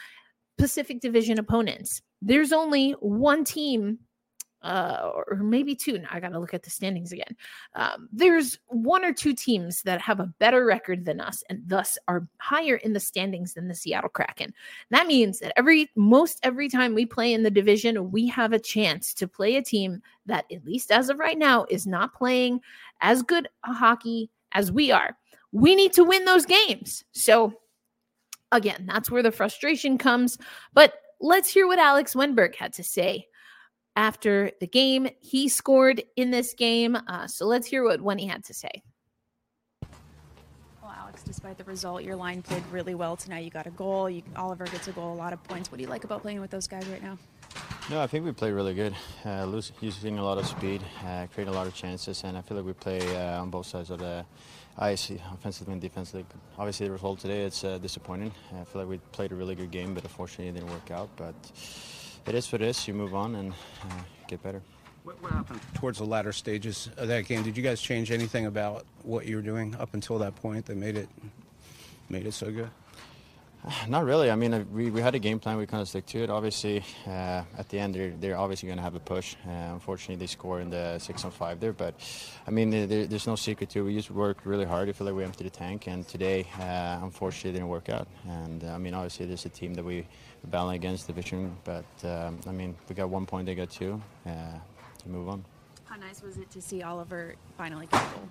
Pacific 0.56 1.00
Division 1.00 1.38
opponents. 1.38 2.00
There's 2.22 2.52
only 2.52 2.92
one 2.92 3.44
team 3.44 3.98
uh, 4.62 5.10
or 5.14 5.36
maybe 5.36 5.74
two. 5.74 5.98
Now 5.98 6.08
I 6.10 6.20
got 6.20 6.30
to 6.30 6.38
look 6.38 6.54
at 6.54 6.62
the 6.62 6.70
standings 6.70 7.12
again. 7.12 7.36
Um, 7.74 8.08
there's 8.12 8.58
one 8.68 9.04
or 9.04 9.12
two 9.12 9.34
teams 9.34 9.82
that 9.82 10.00
have 10.00 10.20
a 10.20 10.32
better 10.38 10.64
record 10.64 11.04
than 11.04 11.20
us 11.20 11.42
and 11.48 11.62
thus 11.66 11.98
are 12.08 12.26
higher 12.38 12.76
in 12.76 12.92
the 12.92 13.00
standings 13.00 13.54
than 13.54 13.68
the 13.68 13.74
Seattle 13.74 14.10
Kraken. 14.10 14.54
That 14.90 15.06
means 15.06 15.40
that 15.40 15.52
every 15.56 15.90
most 15.96 16.38
every 16.42 16.68
time 16.68 16.94
we 16.94 17.06
play 17.06 17.32
in 17.32 17.42
the 17.42 17.50
division, 17.50 18.10
we 18.10 18.26
have 18.28 18.52
a 18.52 18.58
chance 18.58 19.14
to 19.14 19.28
play 19.28 19.56
a 19.56 19.62
team 19.62 20.02
that, 20.26 20.44
at 20.52 20.64
least 20.64 20.90
as 20.90 21.08
of 21.08 21.18
right 21.18 21.38
now, 21.38 21.66
is 21.68 21.86
not 21.86 22.14
playing 22.14 22.60
as 23.00 23.22
good 23.22 23.48
a 23.64 23.72
hockey 23.72 24.30
as 24.52 24.70
we 24.70 24.90
are. 24.90 25.16
We 25.50 25.74
need 25.74 25.92
to 25.94 26.04
win 26.04 26.24
those 26.24 26.46
games. 26.46 27.04
So, 27.12 27.52
again, 28.52 28.86
that's 28.86 29.10
where 29.10 29.22
the 29.22 29.32
frustration 29.32 29.98
comes. 29.98 30.38
But 30.72 30.94
let's 31.20 31.48
hear 31.48 31.66
what 31.66 31.78
Alex 31.78 32.14
Wennberg 32.14 32.54
had 32.54 32.72
to 32.74 32.82
say 32.82 33.26
after 33.96 34.50
the 34.60 34.66
game. 34.66 35.08
He 35.20 35.48
scored 35.48 36.02
in 36.16 36.30
this 36.30 36.54
game. 36.54 36.96
Uh, 36.96 37.26
so 37.26 37.46
let's 37.46 37.66
hear 37.66 37.84
what 37.84 38.00
Wenny 38.00 38.28
had 38.28 38.44
to 38.44 38.54
say. 38.54 38.82
Well, 40.82 40.92
Alex, 40.96 41.22
despite 41.22 41.58
the 41.58 41.64
result, 41.64 42.02
your 42.02 42.16
line 42.16 42.42
played 42.42 42.64
really 42.70 42.94
well 42.94 43.16
tonight. 43.16 43.44
You 43.44 43.50
got 43.50 43.66
a 43.66 43.70
goal. 43.70 44.10
You, 44.10 44.22
Oliver 44.36 44.64
gets 44.64 44.88
a 44.88 44.92
goal, 44.92 45.12
a 45.12 45.14
lot 45.14 45.32
of 45.32 45.42
points. 45.44 45.70
What 45.70 45.78
do 45.78 45.84
you 45.84 45.90
like 45.90 46.04
about 46.04 46.22
playing 46.22 46.40
with 46.40 46.50
those 46.50 46.66
guys 46.66 46.86
right 46.88 47.02
now? 47.02 47.18
No, 47.90 48.00
I 48.00 48.06
think 48.06 48.24
we 48.24 48.32
play 48.32 48.50
really 48.50 48.74
good. 48.74 48.94
Uh, 49.26 49.44
lose, 49.44 49.72
using 49.80 50.18
a 50.18 50.24
lot 50.24 50.38
of 50.38 50.46
speed, 50.46 50.82
uh, 51.04 51.26
creating 51.34 51.52
a 51.52 51.56
lot 51.56 51.66
of 51.66 51.74
chances, 51.74 52.22
and 52.24 52.38
I 52.38 52.40
feel 52.40 52.56
like 52.56 52.64
we 52.64 52.72
play 52.72 53.00
uh, 53.16 53.42
on 53.42 53.50
both 53.50 53.66
sides 53.66 53.90
of 53.90 53.98
the 53.98 54.24
ice, 54.78 55.10
offensively 55.32 55.72
and 55.72 55.82
defensively. 55.82 56.24
Obviously, 56.56 56.86
the 56.86 56.92
result 56.92 57.20
today 57.20 57.44
it's 57.44 57.64
uh, 57.64 57.78
disappointing. 57.78 58.32
I 58.58 58.64
feel 58.64 58.82
like 58.82 58.88
we 58.88 58.98
played 59.10 59.32
a 59.32 59.34
really 59.34 59.54
good 59.54 59.70
game, 59.70 59.94
but 59.94 60.04
unfortunately, 60.04 60.48
it 60.48 60.52
didn't 60.52 60.70
work 60.70 60.90
out. 60.90 61.10
But 61.16 61.34
it 62.28 62.34
is 62.34 62.50
what 62.52 62.62
it 62.62 62.68
is. 62.68 62.86
You 62.88 62.94
move 62.94 63.14
on 63.14 63.34
and 63.34 63.52
uh, 63.52 63.94
get 64.28 64.42
better. 64.42 64.62
What, 65.04 65.20
what, 65.22 65.32
happened 65.32 65.60
towards 65.74 65.98
the 65.98 66.04
latter 66.04 66.32
stages 66.32 66.88
of 66.96 67.08
that 67.08 67.26
game? 67.26 67.42
Did 67.42 67.56
you 67.56 67.62
guys 67.62 67.80
change 67.80 68.10
anything 68.12 68.46
about 68.46 68.86
what 69.02 69.26
you 69.26 69.36
were 69.36 69.42
doing 69.42 69.74
up 69.76 69.94
until 69.94 70.18
that 70.18 70.36
point 70.36 70.66
that 70.66 70.76
made 70.76 70.96
it 70.96 71.08
made 72.08 72.26
it 72.26 72.32
so 72.32 72.50
good? 72.50 72.70
Not 73.88 74.04
really. 74.04 74.30
I 74.30 74.36
mean, 74.36 74.54
uh, 74.54 74.64
we, 74.72 74.90
we 74.90 75.00
had 75.00 75.14
a 75.14 75.18
game 75.18 75.38
plan. 75.38 75.56
We 75.56 75.66
kind 75.66 75.80
of 75.80 75.88
stick 75.88 76.06
to 76.06 76.22
it. 76.22 76.30
Obviously, 76.30 76.84
uh, 77.06 77.42
at 77.56 77.68
the 77.68 77.78
end, 77.78 77.94
they're, 77.94 78.10
they're 78.10 78.38
obviously 78.38 78.66
going 78.66 78.78
to 78.78 78.82
have 78.82 78.94
a 78.94 79.00
push. 79.00 79.36
Uh, 79.46 79.50
unfortunately, 79.72 80.16
they 80.16 80.26
score 80.26 80.60
in 80.60 80.70
the 80.70 80.98
six 80.98 81.24
on 81.24 81.30
five 81.30 81.60
there. 81.60 81.72
But 81.72 81.94
I 82.46 82.50
mean, 82.50 82.70
there, 82.70 83.06
there's 83.06 83.26
no 83.26 83.36
secret 83.36 83.70
to 83.70 83.80
it. 83.80 83.82
We 83.82 83.94
just 83.94 84.10
worked 84.10 84.46
really 84.46 84.64
hard. 84.64 84.88
I 84.88 84.92
feel 84.92 85.06
like 85.06 85.16
we 85.16 85.24
emptied 85.24 85.46
the 85.46 85.50
tank. 85.50 85.86
And 85.86 86.06
today, 86.06 86.46
uh, 86.58 87.00
unfortunately, 87.02 87.50
it 87.50 87.54
didn't 87.54 87.68
work 87.68 87.88
out. 87.88 88.08
And 88.28 88.64
uh, 88.64 88.68
I 88.68 88.78
mean, 88.78 88.94
obviously, 88.94 89.26
there's 89.26 89.46
a 89.46 89.50
team 89.50 89.74
that 89.74 89.84
we 89.84 90.06
battling 90.48 90.76
against 90.76 91.06
the 91.06 91.12
division. 91.12 91.56
But 91.64 91.84
um, 92.04 92.40
I 92.46 92.52
mean, 92.52 92.74
we 92.88 92.94
got 92.94 93.08
one 93.08 93.26
point. 93.26 93.46
They 93.46 93.54
got 93.54 93.70
two. 93.70 94.00
Uh, 94.26 94.30
to 95.02 95.08
move 95.08 95.28
on. 95.28 95.44
How 95.84 95.96
nice 95.96 96.22
was 96.22 96.36
it 96.36 96.50
to 96.50 96.62
see 96.62 96.82
Oliver 96.82 97.34
finally 97.58 97.86
get 97.86 98.00
a 98.00 98.14
goal? 98.14 98.28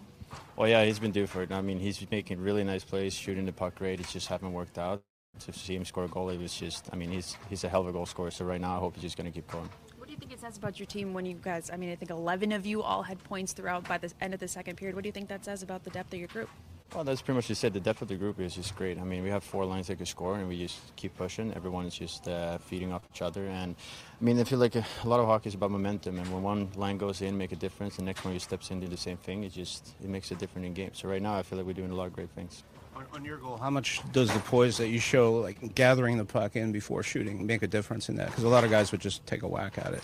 Well, 0.55 0.69
yeah, 0.69 0.85
he's 0.85 0.99
been 0.99 1.11
due 1.11 1.27
for 1.27 1.43
it. 1.43 1.51
I 1.51 1.61
mean, 1.61 1.79
he's 1.79 2.09
making 2.09 2.39
really 2.39 2.63
nice 2.63 2.83
plays, 2.83 3.13
shooting 3.13 3.45
the 3.45 3.51
puck 3.51 3.75
great. 3.75 3.99
It 3.99 4.07
just 4.07 4.27
haven't 4.27 4.53
worked 4.53 4.77
out 4.77 5.03
to 5.39 5.53
see 5.53 5.75
him 5.75 5.85
score 5.85 6.05
a 6.05 6.07
goal, 6.07 6.29
it 6.29 6.39
was 6.39 6.53
just, 6.53 6.89
I 6.91 6.95
mean, 6.95 7.09
he's 7.09 7.37
he's 7.49 7.63
a 7.63 7.69
hell 7.69 7.81
of 7.81 7.87
a 7.87 7.91
goal 7.91 8.05
scorer. 8.05 8.31
So 8.31 8.45
right 8.45 8.61
now, 8.61 8.75
I 8.75 8.79
hope 8.79 8.95
he's 8.95 9.03
just 9.03 9.17
going 9.17 9.31
to 9.31 9.31
keep 9.31 9.49
going. 9.51 9.69
What 9.97 10.07
do 10.07 10.13
you 10.13 10.19
think 10.19 10.31
it 10.31 10.39
says 10.39 10.57
about 10.57 10.79
your 10.79 10.85
team 10.85 11.13
when 11.13 11.25
you 11.25 11.35
guys, 11.41 11.69
I 11.71 11.77
mean, 11.77 11.91
I 11.91 11.95
think 11.95 12.11
11 12.11 12.51
of 12.51 12.65
you 12.65 12.81
all 12.81 13.01
had 13.01 13.23
points 13.23 13.53
throughout 13.53 13.87
by 13.87 13.97
the 13.97 14.11
end 14.19 14.33
of 14.33 14.39
the 14.39 14.47
second 14.47 14.75
period. 14.75 14.95
What 14.95 15.03
do 15.03 15.07
you 15.07 15.13
think 15.13 15.29
that 15.29 15.45
says 15.45 15.63
about 15.63 15.83
the 15.83 15.89
depth 15.89 16.13
of 16.13 16.19
your 16.19 16.27
group? 16.27 16.49
Well, 16.93 17.05
that's 17.05 17.21
pretty 17.21 17.37
much 17.37 17.47
just 17.47 17.61
said. 17.61 17.71
The 17.71 17.79
depth 17.79 18.01
of 18.01 18.09
the 18.09 18.15
group 18.15 18.37
is 18.41 18.53
just 18.53 18.75
great. 18.75 18.99
I 18.99 19.03
mean, 19.05 19.23
we 19.23 19.29
have 19.29 19.45
four 19.45 19.63
lines 19.63 19.87
that 19.87 19.95
can 19.95 20.05
score, 20.05 20.35
and 20.35 20.49
we 20.49 20.57
just 20.57 20.93
keep 20.97 21.15
pushing. 21.15 21.53
Everyone 21.53 21.85
is 21.85 21.95
just 21.95 22.27
uh, 22.27 22.57
feeding 22.57 22.91
off 22.91 23.03
each 23.13 23.21
other. 23.21 23.47
And 23.47 23.75
I 24.19 24.23
mean, 24.23 24.37
I 24.37 24.43
feel 24.43 24.59
like 24.59 24.75
a, 24.75 24.85
a, 25.05 25.07
lot 25.07 25.21
of 25.21 25.25
hockey 25.25 25.47
is 25.47 25.55
about 25.55 25.71
momentum. 25.71 26.19
And 26.19 26.27
when 26.33 26.43
one 26.43 26.69
line 26.75 26.97
goes 26.97 27.21
in, 27.21 27.37
make 27.37 27.53
a 27.53 27.55
difference, 27.55 27.95
the 27.95 28.03
next 28.03 28.25
one 28.25 28.33
you 28.33 28.41
steps 28.41 28.71
in, 28.71 28.81
do 28.81 28.87
the 28.87 28.97
same 28.97 29.15
thing. 29.15 29.45
It 29.45 29.53
just 29.53 29.95
it 30.03 30.09
makes 30.09 30.31
a 30.31 30.35
difference 30.35 30.67
in 30.67 30.73
games. 30.73 30.99
So 30.99 31.07
right 31.07 31.21
now, 31.21 31.37
I 31.37 31.43
feel 31.43 31.57
like 31.57 31.65
we're 31.65 31.73
doing 31.73 31.91
a 31.91 31.95
lot 31.95 32.07
of 32.07 32.13
great 32.13 32.29
things. 32.31 32.63
On, 32.93 33.05
on 33.13 33.23
your 33.23 33.37
goal, 33.37 33.55
how 33.55 33.69
much 33.69 34.01
does 34.11 34.33
the 34.33 34.39
poise 34.39 34.75
that 34.75 34.89
you 34.89 34.99
show, 34.99 35.35
like 35.35 35.73
gathering 35.75 36.17
the 36.17 36.25
puck 36.25 36.57
in 36.57 36.73
before 36.73 37.03
shooting, 37.03 37.45
make 37.45 37.63
a 37.63 37.67
difference 37.67 38.09
in 38.09 38.17
that? 38.17 38.27
Because 38.27 38.43
a 38.43 38.49
lot 38.49 38.65
of 38.65 38.69
guys 38.69 38.91
would 38.91 38.99
just 38.99 39.25
take 39.25 39.43
a 39.43 39.47
whack 39.47 39.77
at 39.77 39.93
it. 39.93 40.03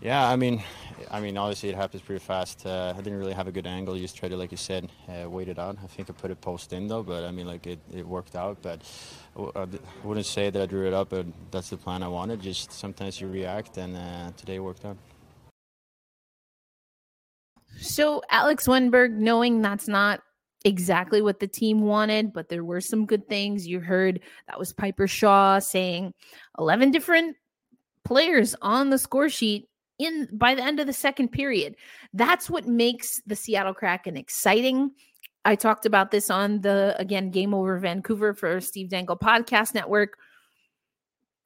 Yeah, 0.00 0.28
I 0.28 0.36
mean, 0.36 0.62
I 1.10 1.20
mean, 1.20 1.36
obviously 1.36 1.70
it 1.70 1.76
happens 1.76 2.02
pretty 2.02 2.22
fast. 2.22 2.66
Uh, 2.66 2.92
I 2.96 3.00
didn't 3.00 3.18
really 3.18 3.32
have 3.32 3.48
a 3.48 3.52
good 3.52 3.66
angle. 3.66 3.96
You 3.96 4.02
just 4.02 4.16
tried 4.16 4.30
to, 4.30 4.36
like 4.36 4.50
you 4.50 4.56
said, 4.56 4.90
uh, 5.08 5.28
wait 5.30 5.48
it 5.48 5.58
out. 5.58 5.78
I 5.82 5.86
think 5.86 6.10
I 6.10 6.12
put 6.12 6.30
it 6.30 6.40
post 6.40 6.72
in 6.72 6.88
though, 6.88 7.02
but 7.02 7.24
I 7.24 7.30
mean, 7.30 7.46
like 7.46 7.66
it, 7.66 7.78
it 7.92 8.06
worked 8.06 8.36
out. 8.36 8.58
But 8.60 8.82
I 9.56 9.66
wouldn't 10.02 10.26
say 10.26 10.50
that 10.50 10.60
I 10.60 10.66
drew 10.66 10.86
it 10.86 10.92
up, 10.92 11.10
but 11.10 11.26
that's 11.50 11.70
the 11.70 11.76
plan 11.76 12.02
I 12.02 12.08
wanted. 12.08 12.40
Just 12.40 12.72
sometimes 12.72 13.20
you 13.20 13.28
react, 13.28 13.78
and 13.78 13.96
uh, 13.96 14.30
today 14.36 14.58
worked 14.58 14.84
out. 14.84 14.96
So 17.78 18.22
Alex 18.30 18.66
Wennberg, 18.66 19.12
knowing 19.12 19.62
that's 19.62 19.88
not 19.88 20.20
exactly 20.64 21.20
what 21.20 21.40
the 21.40 21.46
team 21.46 21.82
wanted, 21.82 22.32
but 22.32 22.48
there 22.48 22.64
were 22.64 22.80
some 22.80 23.06
good 23.06 23.28
things. 23.28 23.66
You 23.66 23.80
heard 23.80 24.20
that 24.48 24.58
was 24.58 24.72
Piper 24.72 25.06
Shaw 25.06 25.58
saying 25.58 26.14
11 26.58 26.90
different 26.90 27.36
players 28.04 28.54
on 28.62 28.90
the 28.90 28.98
score 28.98 29.28
sheet 29.28 29.68
in 29.98 30.28
by 30.32 30.54
the 30.54 30.62
end 30.62 30.80
of 30.80 30.86
the 30.86 30.92
second 30.92 31.28
period. 31.28 31.76
That's 32.12 32.50
what 32.50 32.66
makes 32.66 33.20
the 33.26 33.36
Seattle 33.36 33.74
Kraken 33.74 34.16
exciting. 34.16 34.92
I 35.44 35.56
talked 35.56 35.86
about 35.86 36.10
this 36.10 36.30
on 36.30 36.60
the 36.62 36.94
again 36.98 37.30
Game 37.30 37.54
Over 37.54 37.78
Vancouver 37.78 38.34
for 38.34 38.60
Steve 38.60 38.88
Dangle 38.88 39.16
Podcast 39.16 39.74
Network. 39.74 40.16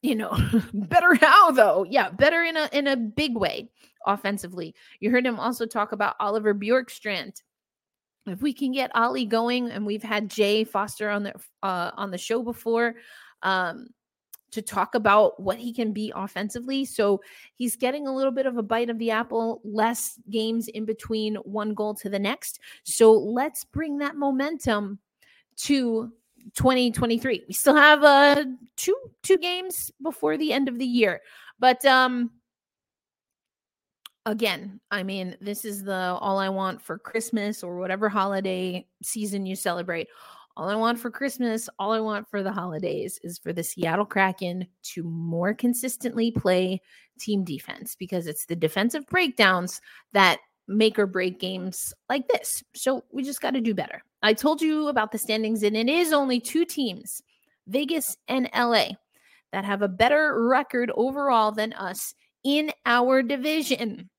You 0.02 0.14
know, 0.14 0.37
better 0.73 1.14
how 1.14 1.50
though? 1.50 1.85
Yeah, 1.88 2.11
better 2.11 2.43
in 2.43 2.57
a 2.57 2.69
in 2.73 2.87
a 2.87 2.97
big 2.97 3.37
way 3.37 3.71
offensively. 4.07 4.75
You 5.00 5.11
heard 5.11 5.26
him 5.26 5.40
also 5.40 5.67
talk 5.67 5.93
about 5.93 6.17
Oliver 6.21 6.55
Bjorkstrand 6.55 7.43
if 8.26 8.43
we 8.43 8.52
can 8.52 8.73
get 8.73 8.95
Ollie 8.95 9.25
going, 9.26 9.71
and 9.71 9.87
we've 9.87 10.02
had 10.02 10.31
Jay 10.31 10.64
Foster 10.64 11.11
on 11.11 11.25
the 11.25 11.35
uh, 11.62 11.90
on 11.95 12.11
the 12.11 12.19
show 12.19 12.43
before 12.43 12.95
um, 13.43 13.88
to 14.50 14.62
talk 14.62 14.95
about 14.95 15.40
what 15.40 15.59
he 15.59 15.73
can 15.73 15.93
be 15.93 16.12
offensively. 16.14 16.85
So 16.85 17.21
he's 17.55 17.76
getting 17.76 18.07
a 18.07 18.14
little 18.14 18.33
bit 18.33 18.47
of 18.47 18.57
a 18.57 18.62
bite 18.62 18.90
of 18.90 18.99
the 18.99 19.11
apple, 19.11 19.61
less 19.64 20.19
games 20.31 20.69
in 20.69 20.85
between 20.85 21.37
one 21.37 21.75
goal 21.75 21.95
to 21.97 22.09
the 22.09 22.19
next. 22.19 22.61
So 22.85 23.12
let's 23.12 23.64
bring 23.64 23.99
that 23.99 24.17
momentum 24.17 24.99
to 25.59 26.12
2023. 26.55 27.45
We 27.49 27.55
still 27.55 27.76
have 27.76 28.05
uh 28.05 28.45
two 28.76 28.97
two 29.23 29.37
games 29.38 29.90
before 30.02 30.37
the 30.37 30.52
end 30.52 30.69
of 30.69 30.78
the 30.78 30.87
year. 30.87 31.21
But 31.59 31.85
um 31.85 32.31
again, 34.25 34.81
I 34.90 35.02
mean, 35.02 35.37
this 35.40 35.64
is 35.64 35.83
the 35.83 36.17
all 36.21 36.38
I 36.38 36.49
want 36.49 36.83
for 36.83 36.99
Christmas 36.99 37.62
or 37.62 37.78
whatever 37.78 38.09
holiday 38.09 38.87
season 39.02 39.47
you 39.47 39.57
celebrate. 39.57 40.09
All 40.59 40.69
I 40.69 40.75
want 40.75 40.99
for 40.99 41.09
Christmas, 41.09 41.69
all 41.79 41.93
I 41.93 42.00
want 42.00 42.29
for 42.29 42.43
the 42.43 42.50
holidays 42.50 43.21
is 43.23 43.38
for 43.38 43.53
the 43.53 43.62
Seattle 43.62 44.05
Kraken 44.05 44.67
to 44.95 45.05
more 45.05 45.55
consistently 45.55 46.33
play 46.33 46.83
team 47.21 47.45
defense 47.45 47.95
because 47.95 48.27
it's 48.27 48.45
the 48.45 48.57
defensive 48.57 49.07
breakdowns 49.07 49.81
that 50.15 50.41
make 50.67 50.99
or 50.99 51.07
break 51.07 51.38
games 51.38 51.95
like 52.09 52.27
this. 52.27 52.65
So 52.75 53.05
we 53.12 53.23
just 53.23 53.41
got 53.41 53.53
to 53.53 53.61
do 53.61 53.73
better. 53.73 54.03
I 54.23 54.35
told 54.35 54.61
you 54.61 54.88
about 54.88 55.12
the 55.12 55.19
standings, 55.19 55.62
and 55.62 55.77
it 55.77 55.88
is 55.88 56.12
only 56.12 56.41
two 56.41 56.65
teams 56.65 57.23
Vegas 57.69 58.17
and 58.27 58.50
LA 58.53 58.88
that 59.53 59.65
have 59.65 59.83
a 59.83 59.88
better 59.88 60.45
record 60.49 60.91
overall 60.97 61.53
than 61.53 61.73
us 61.75 62.17
in 62.43 62.73
our 62.85 63.23
division. 63.23 64.11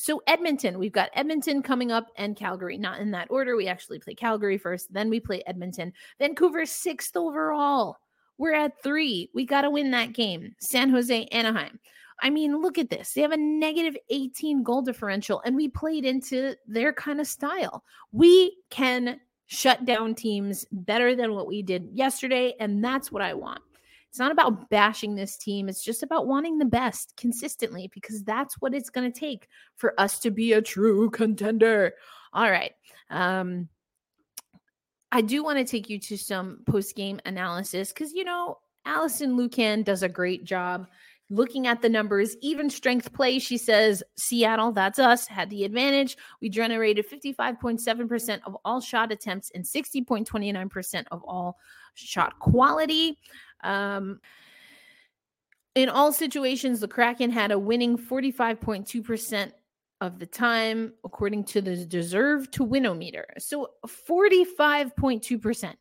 So, 0.00 0.22
Edmonton, 0.28 0.78
we've 0.78 0.92
got 0.92 1.10
Edmonton 1.14 1.60
coming 1.60 1.90
up 1.90 2.06
and 2.14 2.36
Calgary, 2.36 2.78
not 2.78 3.00
in 3.00 3.10
that 3.10 3.26
order. 3.30 3.56
We 3.56 3.66
actually 3.66 3.98
play 3.98 4.14
Calgary 4.14 4.56
first, 4.56 4.92
then 4.92 5.10
we 5.10 5.18
play 5.18 5.42
Edmonton. 5.44 5.92
Vancouver, 6.20 6.64
sixth 6.66 7.16
overall. 7.16 7.96
We're 8.38 8.54
at 8.54 8.80
three. 8.80 9.28
We 9.34 9.44
got 9.44 9.62
to 9.62 9.70
win 9.70 9.90
that 9.90 10.12
game. 10.12 10.54
San 10.60 10.88
Jose, 10.90 11.24
Anaheim. 11.26 11.80
I 12.22 12.30
mean, 12.30 12.62
look 12.62 12.78
at 12.78 12.90
this. 12.90 13.12
They 13.12 13.22
have 13.22 13.32
a 13.32 13.36
negative 13.36 13.96
18 14.08 14.62
goal 14.62 14.82
differential, 14.82 15.42
and 15.44 15.56
we 15.56 15.66
played 15.66 16.04
into 16.04 16.54
their 16.68 16.92
kind 16.92 17.20
of 17.20 17.26
style. 17.26 17.82
We 18.12 18.56
can 18.70 19.18
shut 19.46 19.84
down 19.84 20.14
teams 20.14 20.64
better 20.70 21.16
than 21.16 21.34
what 21.34 21.48
we 21.48 21.60
did 21.60 21.88
yesterday, 21.92 22.54
and 22.60 22.84
that's 22.84 23.10
what 23.10 23.22
I 23.22 23.34
want. 23.34 23.62
It's 24.10 24.18
not 24.18 24.32
about 24.32 24.70
bashing 24.70 25.14
this 25.14 25.36
team. 25.36 25.68
It's 25.68 25.84
just 25.84 26.02
about 26.02 26.26
wanting 26.26 26.58
the 26.58 26.64
best 26.64 27.14
consistently 27.16 27.90
because 27.92 28.24
that's 28.24 28.54
what 28.60 28.74
it's 28.74 28.90
going 28.90 29.10
to 29.10 29.20
take 29.20 29.48
for 29.76 29.98
us 30.00 30.18
to 30.20 30.30
be 30.30 30.52
a 30.52 30.62
true 30.62 31.10
contender. 31.10 31.94
All 32.32 32.50
right. 32.50 32.72
Um, 33.10 33.68
I 35.10 35.20
do 35.20 35.42
want 35.42 35.58
to 35.58 35.64
take 35.64 35.88
you 35.88 35.98
to 36.00 36.16
some 36.16 36.60
post 36.66 36.94
game 36.94 37.20
analysis 37.24 37.92
because, 37.92 38.12
you 38.12 38.24
know, 38.24 38.58
Alison 38.84 39.36
Lukan 39.36 39.84
does 39.84 40.02
a 40.02 40.08
great 40.08 40.44
job 40.44 40.86
looking 41.30 41.66
at 41.66 41.82
the 41.82 41.88
numbers. 41.88 42.36
Even 42.40 42.70
strength 42.70 43.12
play, 43.12 43.38
she 43.38 43.58
says 43.58 44.02
Seattle, 44.16 44.72
that's 44.72 44.98
us, 44.98 45.26
had 45.26 45.50
the 45.50 45.64
advantage. 45.64 46.16
We 46.40 46.48
generated 46.48 47.08
55.7% 47.08 48.40
of 48.46 48.56
all 48.64 48.80
shot 48.80 49.12
attempts 49.12 49.50
and 49.54 49.64
60.29% 49.64 51.04
of 51.10 51.22
all 51.24 51.58
shot 51.94 52.38
quality. 52.38 53.18
Um, 53.62 54.20
in 55.74 55.88
all 55.88 56.12
situations, 56.12 56.80
the 56.80 56.88
Kraken 56.88 57.30
had 57.30 57.50
a 57.50 57.58
winning 57.58 57.96
45.2% 57.96 59.52
of 60.00 60.18
the 60.18 60.26
time, 60.26 60.92
according 61.04 61.44
to 61.44 61.60
the 61.60 61.84
deserve 61.84 62.50
to 62.52 62.66
winometer. 62.66 63.24
So 63.38 63.70
45.2%. 63.86 65.74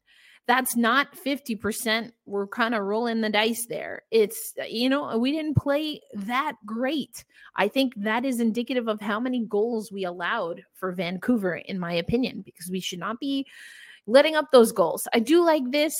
That's 0.47 0.77
not 0.77 1.13
50%. 1.13 2.11
We're 2.25 2.47
kind 2.47 2.73
of 2.73 2.83
rolling 2.83 3.19
the 3.19 3.29
dice 3.29 3.65
there. 3.67 4.03
It's, 4.11 4.53
you 4.69 4.87
know, 4.87 5.17
we 5.17 5.33
didn't 5.33 5.57
play 5.57 5.99
that 6.13 6.53
great. 6.65 7.25
I 7.57 7.67
think 7.67 7.93
that 7.97 8.23
is 8.23 8.39
indicative 8.39 8.87
of 8.87 9.01
how 9.01 9.19
many 9.19 9.45
goals 9.45 9.91
we 9.91 10.05
allowed 10.05 10.63
for 10.73 10.93
Vancouver, 10.93 11.55
in 11.55 11.79
my 11.79 11.91
opinion, 11.91 12.43
because 12.43 12.69
we 12.71 12.79
should 12.79 12.99
not 12.99 13.19
be 13.19 13.45
letting 14.05 14.35
up 14.35 14.51
those 14.51 14.71
goals. 14.71 15.05
I 15.13 15.19
do 15.19 15.43
like 15.43 15.71
this 15.71 15.93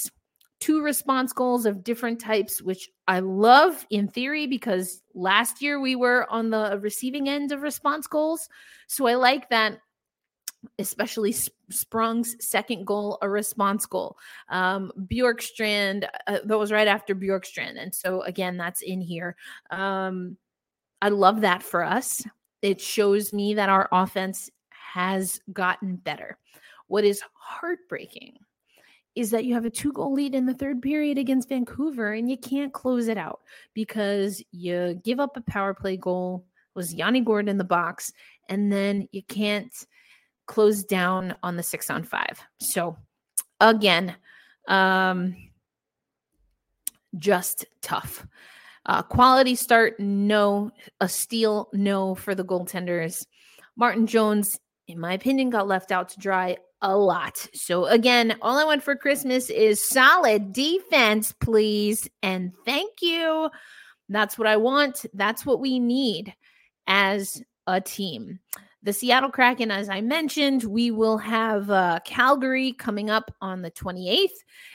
two 0.60 0.82
response 0.82 1.34
goals 1.34 1.66
of 1.66 1.84
different 1.84 2.20
types, 2.20 2.62
which 2.62 2.90
I 3.08 3.20
love 3.20 3.86
in 3.90 4.08
theory 4.08 4.48
because 4.48 5.02
last 5.14 5.62
year 5.62 5.80
we 5.80 5.96
were 5.96 6.26
on 6.32 6.50
the 6.50 6.80
receiving 6.82 7.30
end 7.30 7.52
of 7.52 7.62
response 7.62 8.08
goals. 8.08 8.50
So 8.88 9.06
I 9.06 9.16
like 9.16 9.50
that, 9.50 9.80
especially 10.80 11.34
Sprong's 11.72 12.36
second 12.40 12.86
goal, 12.88 13.20
a 13.22 13.30
response 13.30 13.86
goal. 13.86 14.18
Um, 14.50 14.92
Bjorkstrand, 15.12 16.08
uh, 16.26 16.40
that 16.44 16.58
was 16.58 16.72
right 16.72 16.88
after 16.88 17.14
Bjorkstrand. 17.14 17.82
And 17.82 17.94
so 17.94 18.22
again, 18.22 18.58
that's 18.58 18.82
in 18.82 19.02
here. 19.02 19.36
Um, 19.70 20.38
I 21.02 21.10
love 21.10 21.42
that 21.42 21.62
for 21.62 21.84
us. 21.84 22.24
It 22.64 22.82
shows 22.82 23.32
me 23.32 23.54
that 23.54 23.70
our 23.70 23.88
offense 23.92 24.50
has 24.72 25.40
gotten 25.54 25.98
better. 25.98 26.40
What 26.88 27.04
is 27.04 27.22
heartbreaking 27.34 28.40
is 29.18 29.32
that 29.32 29.46
you 29.46 29.54
have 29.54 29.66
a 29.66 29.70
two 29.70 29.92
goal 29.92 30.14
lead 30.14 30.36
in 30.36 30.46
the 30.46 30.54
third 30.54 30.82
period 30.82 31.18
against 31.18 31.50
Vancouver 31.50 32.14
and 32.14 32.30
you 32.30 32.38
can't 32.38 32.72
close 32.72 33.08
it 33.08 33.18
out 33.18 33.42
because 33.74 34.44
you 34.52 35.02
give 35.04 35.20
up 35.20 35.36
a 35.36 35.42
power 35.42 35.74
play 35.74 35.98
goal 35.98 36.46
was 36.76 36.94
Yanni 36.94 37.22
Gourde 37.22 37.50
in 37.50 37.58
the 37.58 37.64
box 37.64 38.14
and 38.50 38.72
then 38.72 39.08
you 39.12 39.24
can't 39.24 39.74
close 40.46 40.84
down 40.84 41.36
on 41.42 41.58
the 41.58 41.64
6 41.64 41.90
on 41.90 42.04
5. 42.04 42.26
So 42.60 42.96
again, 43.60 44.16
um 44.68 45.36
just 47.18 47.66
tough. 47.82 48.28
Uh, 48.86 49.02
quality 49.02 49.56
start, 49.56 50.00
no. 50.00 50.72
A 51.02 51.10
steal, 51.10 51.70
no 51.74 52.16
for 52.16 52.36
the 52.36 52.46
goaltenders. 52.46 53.26
Martin 53.76 54.08
Jones, 54.08 54.60
in 54.88 55.00
my 55.00 55.14
opinion, 55.14 55.50
got 55.50 55.68
left 55.68 55.92
out 55.92 56.10
to 56.10 56.20
dry 56.20 56.58
a 56.82 56.96
lot. 56.96 57.48
So, 57.54 57.86
again, 57.86 58.36
all 58.42 58.58
I 58.58 58.64
want 58.64 58.84
for 58.84 58.96
Christmas 58.96 59.50
is 59.50 59.88
solid 59.88 60.54
defense, 60.54 61.34
please. 61.40 62.08
And 62.22 62.54
thank 62.66 63.02
you. 63.02 63.50
That's 64.10 64.38
what 64.38 64.48
I 64.48 64.58
want. 64.58 65.06
That's 65.14 65.46
what 65.46 65.60
we 65.60 65.80
need 65.80 66.34
as 66.88 67.42
a 67.66 67.82
team. 67.82 68.40
The 68.84 68.94
Seattle 68.94 69.32
Kraken, 69.32 69.70
as 69.70 69.90
I 69.90 70.02
mentioned, 70.02 70.64
we 70.64 70.92
will 70.92 71.18
have 71.18 71.70
uh, 71.70 72.00
Calgary 72.06 72.72
coming 72.74 73.10
up 73.10 73.34
on 73.42 73.62
the 73.62 73.72
28th. 73.72 74.30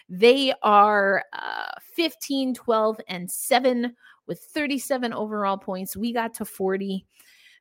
They 0.08 0.52
are 0.62 1.24
uh, 1.32 1.70
15, 1.94 2.52
12, 2.52 3.00
and 3.08 3.30
7 3.30 3.94
with 4.26 4.40
37 4.40 5.14
overall 5.14 5.56
points. 5.56 5.96
We 5.96 6.12
got 6.12 6.34
to 6.34 6.44
40. 6.44 7.06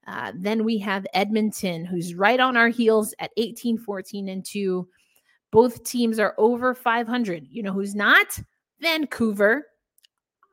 Uh, 0.08 0.32
then 0.36 0.64
we 0.64 0.78
have 0.80 1.06
Edmonton, 1.14 1.86
who's 1.86 2.16
right 2.16 2.40
on 2.40 2.58
our 2.58 2.70
heels 2.70 3.14
at 3.20 3.32
18, 3.38 3.78
14, 3.78 4.30
and 4.30 4.44
2. 4.44 4.88
Both 5.52 5.84
teams 5.84 6.20
are 6.20 6.34
over 6.38 6.74
500. 6.74 7.48
You 7.50 7.64
know 7.64 7.74
who's 7.74 7.96
not? 7.96 8.40
Vancouver. 8.80 9.68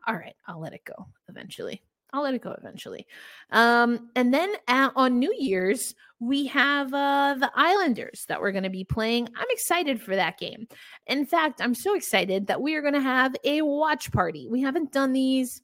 All 0.07 0.15
right, 0.15 0.37
I'll 0.47 0.61
let 0.61 0.75
it 0.75 0.85
go 0.85 1.07
eventually. 1.29 1.83
I'll 2.13 2.23
let 2.23 2.35
it 2.35 2.43
go 2.43 2.55
eventually. 2.59 3.07
Um, 3.51 4.09
and 4.17 4.33
then 4.33 4.55
at, 4.67 4.93
on 4.97 5.19
New 5.19 5.35
Year's, 5.39 5.95
we 6.21 6.47
have 6.47 6.93
uh, 6.95 7.37
the 7.39 7.51
Islanders 7.55 8.25
that 8.29 8.41
we're 8.41 8.53
going 8.53 8.65
to 8.65 8.71
be 8.71 8.85
playing. 8.85 9.29
I'm 9.37 9.47
excited 9.51 10.01
for 10.01 10.17
that 10.17 10.39
game. 10.39 10.67
In 11.07 11.27
fact, 11.27 11.61
I'm 11.61 11.75
so 11.75 11.95
excited 11.95 12.47
that 12.47 12.63
we 12.63 12.75
are 12.75 12.83
going 12.83 12.95
to 12.95 13.01
have 13.01 13.37
a 13.45 13.63
watch 13.63 14.11
party. 14.11 14.49
We 14.49 14.63
haven't 14.63 14.93
done 14.93 15.13
these 15.13 15.61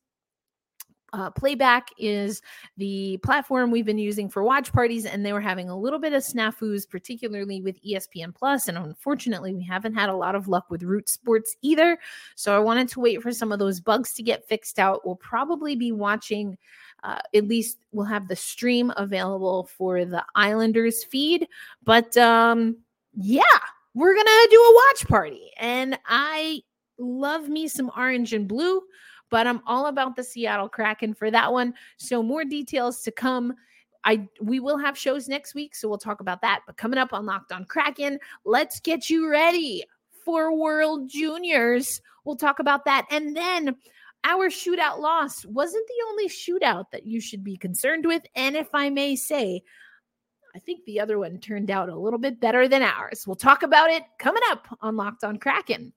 uh, 1.15 1.31
Playback 1.31 1.91
is 1.97 2.43
the 2.77 3.19
platform 3.19 3.71
we've 3.71 3.87
been 3.87 3.99
using 3.99 4.29
for 4.29 4.43
watch 4.43 4.73
parties, 4.73 5.07
and 5.07 5.25
they 5.25 5.33
were 5.33 5.41
having 5.41 5.69
a 5.69 5.79
little 5.79 6.01
bit 6.01 6.13
of 6.13 6.25
snafus, 6.25 6.89
particularly 6.89 7.61
with 7.61 7.81
ESPN 7.85 8.35
Plus. 8.35 8.67
And 8.67 8.77
unfortunately, 8.77 9.55
we 9.55 9.63
haven't 9.63 9.95
had 9.95 10.09
a 10.09 10.17
lot 10.17 10.35
of 10.35 10.49
luck 10.49 10.67
with 10.71 10.83
Root 10.83 11.09
Sports 11.09 11.57
either. 11.63 11.99
So 12.35 12.57
I 12.57 12.59
wanted 12.59 12.89
to 12.89 13.01
wait 13.01 13.23
for 13.23 13.31
some 13.31 13.53
of 13.53 13.61
those 13.61 13.79
bugs 13.79 14.13
to 14.15 14.25
get 14.25 14.49
fixed 14.49 14.81
out. 14.81 15.07
We'll 15.07 15.15
probably 15.15 15.77
be 15.77 15.93
watching. 15.93 16.59
Uh, 17.05 17.21
at 17.33 17.47
least 17.47 17.79
we'll 17.93 18.07
have 18.07 18.27
the 18.27 18.37
stream 18.37 18.93
available 18.97 19.69
for 19.77 20.05
the 20.05 20.25
Islanders 20.35 21.05
feed. 21.05 21.47
But 21.85 22.17
um, 22.17 22.79
yeah, 23.15 23.43
we're 23.95 24.17
gonna 24.17 24.49
do 24.51 24.57
a 24.57 24.75
watch 24.75 25.07
party, 25.07 25.51
and 25.59 25.97
I 26.07 26.63
love 26.99 27.49
me 27.49 27.69
some 27.69 27.93
orange 27.97 28.33
and 28.33 28.49
blue 28.49 28.83
but 29.31 29.47
I'm 29.47 29.61
all 29.67 29.87
about 29.87 30.17
the 30.17 30.25
Seattle 30.25 30.69
Kraken 30.69 31.15
for 31.15 31.31
that 31.31 31.53
one. 31.53 31.75
So 31.97 32.23
more 32.23 32.45
details 32.45 33.03
to 33.03 33.11
come. 33.11 33.55
I 34.05 34.29
we 34.41 34.61
will 34.61 34.79
have 34.79 34.99
shows 34.99 35.29
next 35.29 35.55
week, 35.55 35.75
so 35.75 35.89
we'll 35.89 35.99
talk 35.99 36.21
about 36.21 36.43
that. 36.43 36.61
But 36.67 36.77
coming 36.77 36.99
up 36.99 37.13
on 37.13 37.27
Locked 37.27 37.53
On 37.53 37.65
Kraken, 37.65 38.19
let's 38.45 38.81
get 38.81 39.09
you 39.09 39.31
ready 39.31 39.85
for 40.25 40.55
World 40.57 41.09
Juniors. 41.09 42.01
We'll 42.25 42.37
talk 42.37 42.59
about 42.59 42.85
that, 42.85 43.07
and 43.11 43.37
then 43.37 43.77
our 44.25 44.49
shootout 44.49 44.99
loss 44.99 45.45
wasn't 45.45 45.87
the 45.87 46.05
only 46.09 46.29
shootout 46.29 46.91
that 46.93 47.07
you 47.07 47.21
should 47.21 47.45
be 47.45 47.57
concerned 47.57 48.07
with. 48.07 48.23
And 48.35 48.57
if 48.57 48.69
I 48.75 48.89
may 48.91 49.17
say, 49.17 49.63
I 50.55 50.59
think 50.61 50.85
the 50.85 51.01
other 51.01 51.19
one 51.19 51.39
turned 51.39 51.71
out 51.71 51.89
a 51.89 51.97
little 51.97 52.19
bit 52.19 52.41
better 52.41 52.69
than 52.69 52.83
ours. 52.83 53.25
We'll 53.27 53.37
talk 53.37 53.63
about 53.63 53.91
it 53.91 54.03
coming 54.19 54.43
up 54.51 54.67
on 54.81 54.97
Locked 54.97 55.25
On 55.25 55.39
Kraken. 55.39 55.93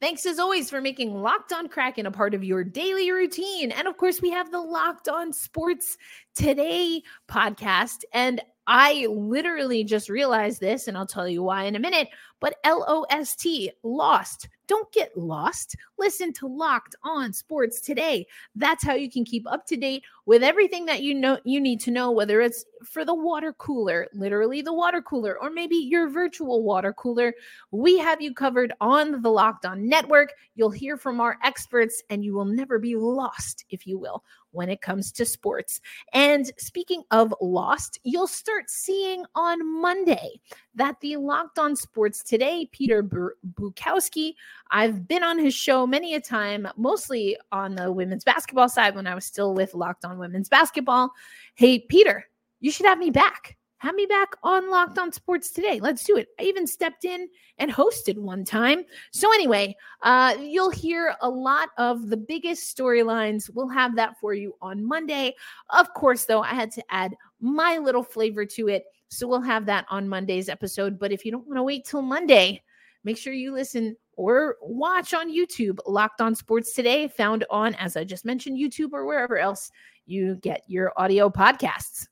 Thanks 0.00 0.26
as 0.26 0.38
always 0.38 0.70
for 0.70 0.80
making 0.80 1.12
Locked 1.12 1.52
On 1.52 1.68
Kraken 1.68 2.06
a 2.06 2.10
part 2.10 2.32
of 2.32 2.44
your 2.44 2.62
daily 2.62 3.10
routine. 3.10 3.72
And 3.72 3.88
of 3.88 3.96
course, 3.96 4.22
we 4.22 4.30
have 4.30 4.50
the 4.52 4.60
Locked 4.60 5.08
On 5.08 5.32
Sports 5.32 5.96
Today 6.36 7.02
podcast. 7.28 8.04
And 8.12 8.40
I 8.70 9.06
literally 9.06 9.82
just 9.82 10.10
realized 10.10 10.60
this, 10.60 10.86
and 10.86 10.96
I'll 10.96 11.06
tell 11.06 11.26
you 11.26 11.42
why 11.42 11.64
in 11.64 11.74
a 11.74 11.80
minute. 11.80 12.08
But 12.38 12.56
L 12.62 12.84
O 12.86 13.06
S 13.10 13.34
T, 13.34 13.72
lost. 13.82 14.48
Don't 14.68 14.92
get 14.92 15.16
lost. 15.16 15.74
Listen 15.98 16.32
to 16.34 16.46
Locked 16.46 16.94
On 17.02 17.32
Sports 17.32 17.80
today. 17.80 18.26
That's 18.54 18.84
how 18.84 18.92
you 18.92 19.10
can 19.10 19.24
keep 19.24 19.50
up 19.50 19.64
to 19.66 19.76
date 19.78 20.04
with 20.26 20.42
everything 20.42 20.84
that 20.84 21.02
you 21.02 21.14
know 21.14 21.38
you 21.44 21.58
need 21.58 21.80
to 21.80 21.90
know, 21.90 22.10
whether 22.10 22.42
it's 22.42 22.66
for 22.84 23.06
the 23.06 23.14
water 23.14 23.54
cooler, 23.54 24.06
literally 24.12 24.60
the 24.60 24.74
water 24.74 25.00
cooler, 25.00 25.38
or 25.40 25.48
maybe 25.48 25.76
your 25.76 26.10
virtual 26.10 26.62
water 26.62 26.92
cooler. 26.92 27.32
We 27.70 27.98
have 27.98 28.20
you 28.20 28.34
covered 28.34 28.74
on 28.82 29.22
the 29.22 29.30
Locked 29.30 29.64
On 29.64 29.88
Network. 29.88 30.34
You'll 30.54 30.70
hear 30.70 30.98
from 30.98 31.20
our 31.22 31.38
experts, 31.42 32.02
and 32.10 32.22
you 32.22 32.34
will 32.34 32.44
never 32.44 32.78
be 32.78 32.94
lost, 32.94 33.64
if 33.70 33.86
you 33.86 33.98
will, 33.98 34.22
when 34.52 34.68
it 34.68 34.80
comes 34.80 35.12
to 35.12 35.24
sports. 35.24 35.80
And 36.12 36.50
speaking 36.58 37.02
of 37.10 37.34
lost, 37.40 37.98
you'll 38.02 38.26
start 38.26 38.70
seeing 38.70 39.24
on 39.34 39.80
Monday 39.80 40.40
that 40.74 40.96
the 41.00 41.16
Locked 41.16 41.58
On 41.58 41.76
Sports 41.76 42.22
Today, 42.22 42.68
Peter 42.72 43.02
Bukowski, 43.02 44.34
I've 44.70 45.06
been 45.08 45.22
on 45.22 45.38
his 45.38 45.54
show 45.54 45.86
many 45.86 46.14
a 46.14 46.20
time, 46.20 46.68
mostly 46.76 47.36
on 47.52 47.74
the 47.74 47.92
women's 47.92 48.24
basketball 48.24 48.68
side 48.68 48.94
when 48.94 49.06
I 49.06 49.14
was 49.14 49.24
still 49.24 49.54
with 49.54 49.74
Locked 49.74 50.04
On 50.04 50.18
Women's 50.18 50.48
Basketball. 50.48 51.10
Hey, 51.54 51.80
Peter, 51.80 52.24
you 52.60 52.70
should 52.70 52.86
have 52.86 52.98
me 52.98 53.10
back 53.10 53.56
have 53.78 53.94
me 53.94 54.06
back 54.06 54.28
on 54.42 54.70
Locked 54.70 54.98
On 54.98 55.12
Sports 55.12 55.50
today. 55.50 55.78
Let's 55.80 56.04
do 56.04 56.16
it. 56.16 56.28
I 56.40 56.44
even 56.44 56.66
stepped 56.66 57.04
in 57.04 57.28
and 57.58 57.70
hosted 57.70 58.18
one 58.18 58.44
time. 58.44 58.84
So, 59.12 59.32
anyway, 59.32 59.76
uh, 60.02 60.36
you'll 60.40 60.70
hear 60.70 61.14
a 61.20 61.28
lot 61.30 61.68
of 61.78 62.08
the 62.08 62.16
biggest 62.16 62.76
storylines. 62.76 63.50
We'll 63.52 63.68
have 63.68 63.96
that 63.96 64.18
for 64.20 64.34
you 64.34 64.54
on 64.60 64.84
Monday. 64.84 65.34
Of 65.70 65.92
course, 65.94 66.24
though, 66.24 66.42
I 66.42 66.54
had 66.54 66.72
to 66.72 66.84
add 66.90 67.14
my 67.40 67.78
little 67.78 68.02
flavor 68.02 68.44
to 68.46 68.68
it. 68.68 68.84
So, 69.08 69.28
we'll 69.28 69.40
have 69.42 69.66
that 69.66 69.86
on 69.88 70.08
Monday's 70.08 70.48
episode. 70.48 70.98
But 70.98 71.12
if 71.12 71.24
you 71.24 71.30
don't 71.30 71.46
want 71.46 71.58
to 71.58 71.62
wait 71.62 71.84
till 71.84 72.02
Monday, 72.02 72.62
make 73.04 73.16
sure 73.16 73.32
you 73.32 73.52
listen 73.52 73.96
or 74.16 74.56
watch 74.60 75.14
on 75.14 75.32
YouTube 75.32 75.78
Locked 75.86 76.20
On 76.20 76.34
Sports 76.34 76.74
today, 76.74 77.06
found 77.06 77.44
on, 77.48 77.76
as 77.76 77.96
I 77.96 78.02
just 78.02 78.24
mentioned, 78.24 78.58
YouTube 78.58 78.90
or 78.92 79.06
wherever 79.06 79.38
else 79.38 79.70
you 80.06 80.34
get 80.36 80.62
your 80.66 80.92
audio 80.96 81.30
podcasts. 81.30 82.08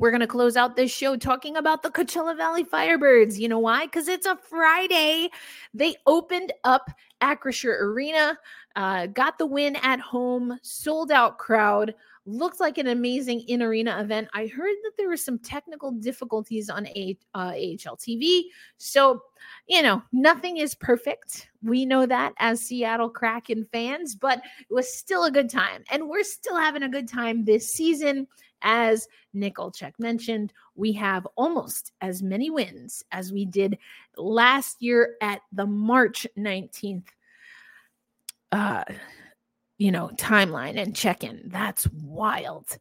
We're 0.00 0.10
going 0.10 0.20
to 0.20 0.26
close 0.26 0.56
out 0.56 0.76
this 0.76 0.90
show 0.90 1.14
talking 1.14 1.58
about 1.58 1.82
the 1.82 1.90
Coachella 1.90 2.34
Valley 2.34 2.64
Firebirds. 2.64 3.38
You 3.38 3.50
know 3.50 3.58
why? 3.58 3.84
Because 3.84 4.08
it's 4.08 4.24
a 4.24 4.34
Friday. 4.34 5.28
They 5.74 5.94
opened 6.06 6.54
up 6.64 6.90
Acrisure 7.20 7.78
Arena, 7.78 8.38
uh, 8.76 9.08
got 9.08 9.36
the 9.36 9.44
win 9.44 9.76
at 9.76 10.00
home, 10.00 10.58
sold 10.62 11.12
out 11.12 11.36
crowd. 11.36 11.94
Looked 12.24 12.60
like 12.60 12.78
an 12.78 12.86
amazing 12.86 13.40
in 13.40 13.60
arena 13.60 14.00
event. 14.00 14.28
I 14.32 14.46
heard 14.46 14.76
that 14.84 14.92
there 14.96 15.08
were 15.08 15.18
some 15.18 15.38
technical 15.38 15.90
difficulties 15.90 16.70
on 16.70 16.86
a, 16.86 17.18
uh, 17.34 17.52
AHL 17.52 17.96
TV. 17.96 18.44
So, 18.78 19.22
you 19.68 19.82
know, 19.82 20.02
nothing 20.12 20.58
is 20.58 20.74
perfect. 20.74 21.50
We 21.62 21.84
know 21.84 22.06
that 22.06 22.32
as 22.38 22.60
Seattle 22.62 23.10
Kraken 23.10 23.66
fans, 23.70 24.14
but 24.14 24.38
it 24.38 24.72
was 24.72 24.96
still 24.96 25.24
a 25.24 25.30
good 25.30 25.50
time. 25.50 25.84
And 25.90 26.08
we're 26.08 26.24
still 26.24 26.56
having 26.56 26.84
a 26.84 26.88
good 26.88 27.08
time 27.08 27.44
this 27.44 27.70
season. 27.70 28.26
As 28.62 29.08
Nick 29.32 29.56
Olczyk 29.56 29.92
mentioned, 29.98 30.52
we 30.74 30.92
have 30.92 31.26
almost 31.36 31.92
as 32.00 32.22
many 32.22 32.50
wins 32.50 33.04
as 33.12 33.32
we 33.32 33.44
did 33.44 33.78
last 34.16 34.82
year 34.82 35.16
at 35.20 35.40
the 35.52 35.66
March 35.66 36.26
19th 36.38 37.04
uh 38.52 38.82
you 39.78 39.92
know 39.92 40.10
timeline 40.16 40.76
and 40.76 40.94
check-in. 40.94 41.42
That's 41.46 41.86
wild. 41.88 42.78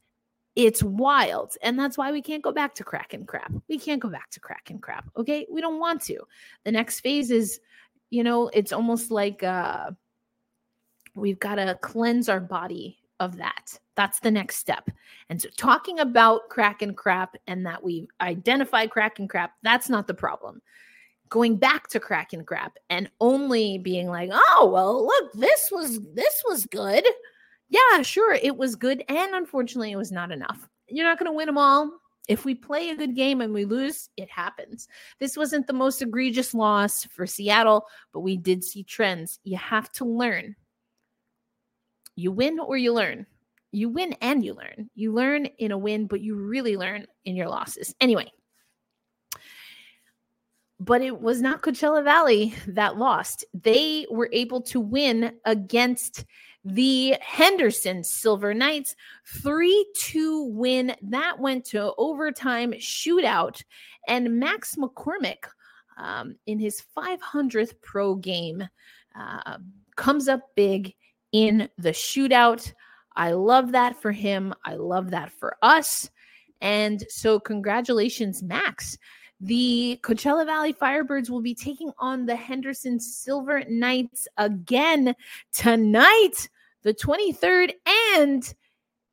It's 0.56 0.84
wild. 0.84 1.56
And 1.62 1.80
that's 1.80 1.98
why 1.98 2.12
we 2.12 2.22
can't 2.22 2.44
go 2.44 2.52
back 2.52 2.76
to 2.76 2.84
Kraken 2.84 3.26
crap. 3.26 3.54
We 3.70 3.80
can't 3.80 4.02
go 4.02 4.10
back 4.10 4.30
to 4.32 4.40
Kraken 4.40 4.80
crap. 4.80 5.10
Okay? 5.16 5.48
We 5.50 5.62
don't 5.62 5.80
want 5.80 6.02
to. 6.04 6.20
The 6.66 6.72
next 6.72 7.00
phase 7.00 7.32
is 7.32 7.60
you 8.10 8.24
know, 8.24 8.50
it's 8.54 8.74
almost 8.74 9.12
like 9.12 9.44
uh 9.44 9.92
we've 11.16 11.40
got 11.40 11.56
to 11.56 11.78
cleanse 11.82 12.30
our 12.30 12.40
body 12.40 12.99
of 13.20 13.38
that. 13.38 13.78
That's 13.96 14.20
the 14.20 14.32
next 14.32 14.58
step. 14.58 14.90
And 15.30 15.42
so 15.42 15.50
talking 15.58 16.00
about 16.00 16.50
crack 16.50 16.82
and 16.82 16.96
crap 16.96 17.36
and 17.48 17.66
that 17.66 17.84
we 17.84 18.08
identify 18.22 18.88
crack 18.88 19.20
and 19.20 19.30
crap, 19.30 19.54
that's 19.62 19.90
not 19.90 20.08
the 20.08 20.14
problem. 20.14 20.62
Going 21.30 21.58
back 21.58 21.88
to 21.90 22.00
crack 22.00 22.34
and 22.34 22.46
crap 22.48 22.78
and 22.90 23.10
only 23.20 23.78
being 23.78 24.08
like, 24.08 24.32
"Oh, 24.34 24.70
well, 24.72 25.06
look, 25.06 25.34
this 25.34 25.70
was 25.72 26.00
this 26.14 26.44
was 26.48 26.66
good." 26.66 27.06
Yeah, 27.70 28.02
sure, 28.02 28.34
it 28.34 28.58
was 28.58 28.76
good 28.76 29.04
and 29.10 29.36
unfortunately 29.36 29.92
it 29.92 29.98
was 29.98 30.12
not 30.12 30.32
enough. 30.32 30.68
You're 30.88 31.06
not 31.06 31.20
going 31.20 31.32
to 31.32 31.36
win 31.36 31.46
them 31.46 31.58
all. 31.58 31.92
If 32.28 32.46
we 32.46 32.54
play 32.56 32.90
a 32.90 32.96
good 32.96 33.16
game 33.16 33.42
and 33.42 33.54
we 33.54 33.66
lose, 33.66 34.10
it 34.16 34.30
happens. 34.30 34.88
This 35.20 35.36
wasn't 35.36 35.66
the 35.66 35.74
most 35.74 36.02
egregious 36.02 36.54
loss 36.54 37.04
for 37.06 37.26
Seattle, 37.26 37.86
but 38.14 38.20
we 38.20 38.38
did 38.38 38.64
see 38.64 38.84
trends. 38.84 39.40
You 39.44 39.58
have 39.58 39.92
to 39.94 40.06
learn 40.06 40.56
you 42.20 42.32
win 42.32 42.60
or 42.60 42.78
you 42.78 42.94
learn. 42.94 43.26
You 43.72 43.90
win 43.90 44.14
and 44.22 44.44
you 44.44 44.54
learn. 44.54 44.90
You 44.96 45.14
learn 45.14 45.46
in 45.46 45.72
a 45.72 45.78
win, 45.78 46.08
but 46.08 46.22
you 46.22 46.36
really 46.36 46.76
learn 46.76 47.06
in 47.26 47.36
your 47.36 47.48
losses. 47.48 47.94
Anyway, 48.02 48.32
but 50.80 51.02
it 51.02 51.20
was 51.20 51.42
not 51.42 51.62
Coachella 51.62 52.04
Valley 52.04 52.54
that 52.68 52.98
lost. 52.98 53.46
They 53.54 54.06
were 54.10 54.30
able 54.32 54.62
to 54.64 54.80
win 54.80 55.34
against 55.46 56.26
the 56.66 57.16
Henderson 57.22 58.04
Silver 58.04 58.54
Knights 58.54 58.96
3 59.42 59.86
2 59.98 60.44
win. 60.46 60.96
That 61.02 61.40
went 61.40 61.66
to 61.66 61.94
overtime 61.98 62.74
shootout. 62.74 63.62
And 64.08 64.40
Max 64.40 64.76
McCormick, 64.76 65.46
um, 65.98 66.36
in 66.48 66.60
his 66.60 66.82
500th 66.98 67.74
pro 67.82 68.16
game, 68.16 68.68
uh, 69.18 69.58
comes 69.96 70.28
up 70.28 70.42
big 70.56 70.94
in 71.32 71.70
the 71.78 71.92
shootout. 71.92 72.74
I 73.16 73.32
love 73.32 73.72
that 73.74 74.02
for 74.02 74.12
him. 74.12 74.54
I 74.66 74.76
love 74.76 75.12
that 75.12 75.32
for 75.32 75.58
us. 75.62 76.10
And 76.62 77.04
so, 77.10 77.40
congratulations, 77.40 78.44
Max. 78.44 78.98
The 79.42 80.00
Coachella 80.04 80.46
Valley 80.46 80.74
Firebirds 80.74 81.30
will 81.30 81.42
be 81.42 81.56
taking 81.56 81.92
on 81.98 82.26
the 82.26 82.36
Henderson 82.36 83.00
Silver 83.00 83.64
Knights 83.70 84.28
again 84.38 85.16
tonight, 85.54 86.50
the 86.84 86.94
23rd. 86.94 87.72
And 88.16 88.54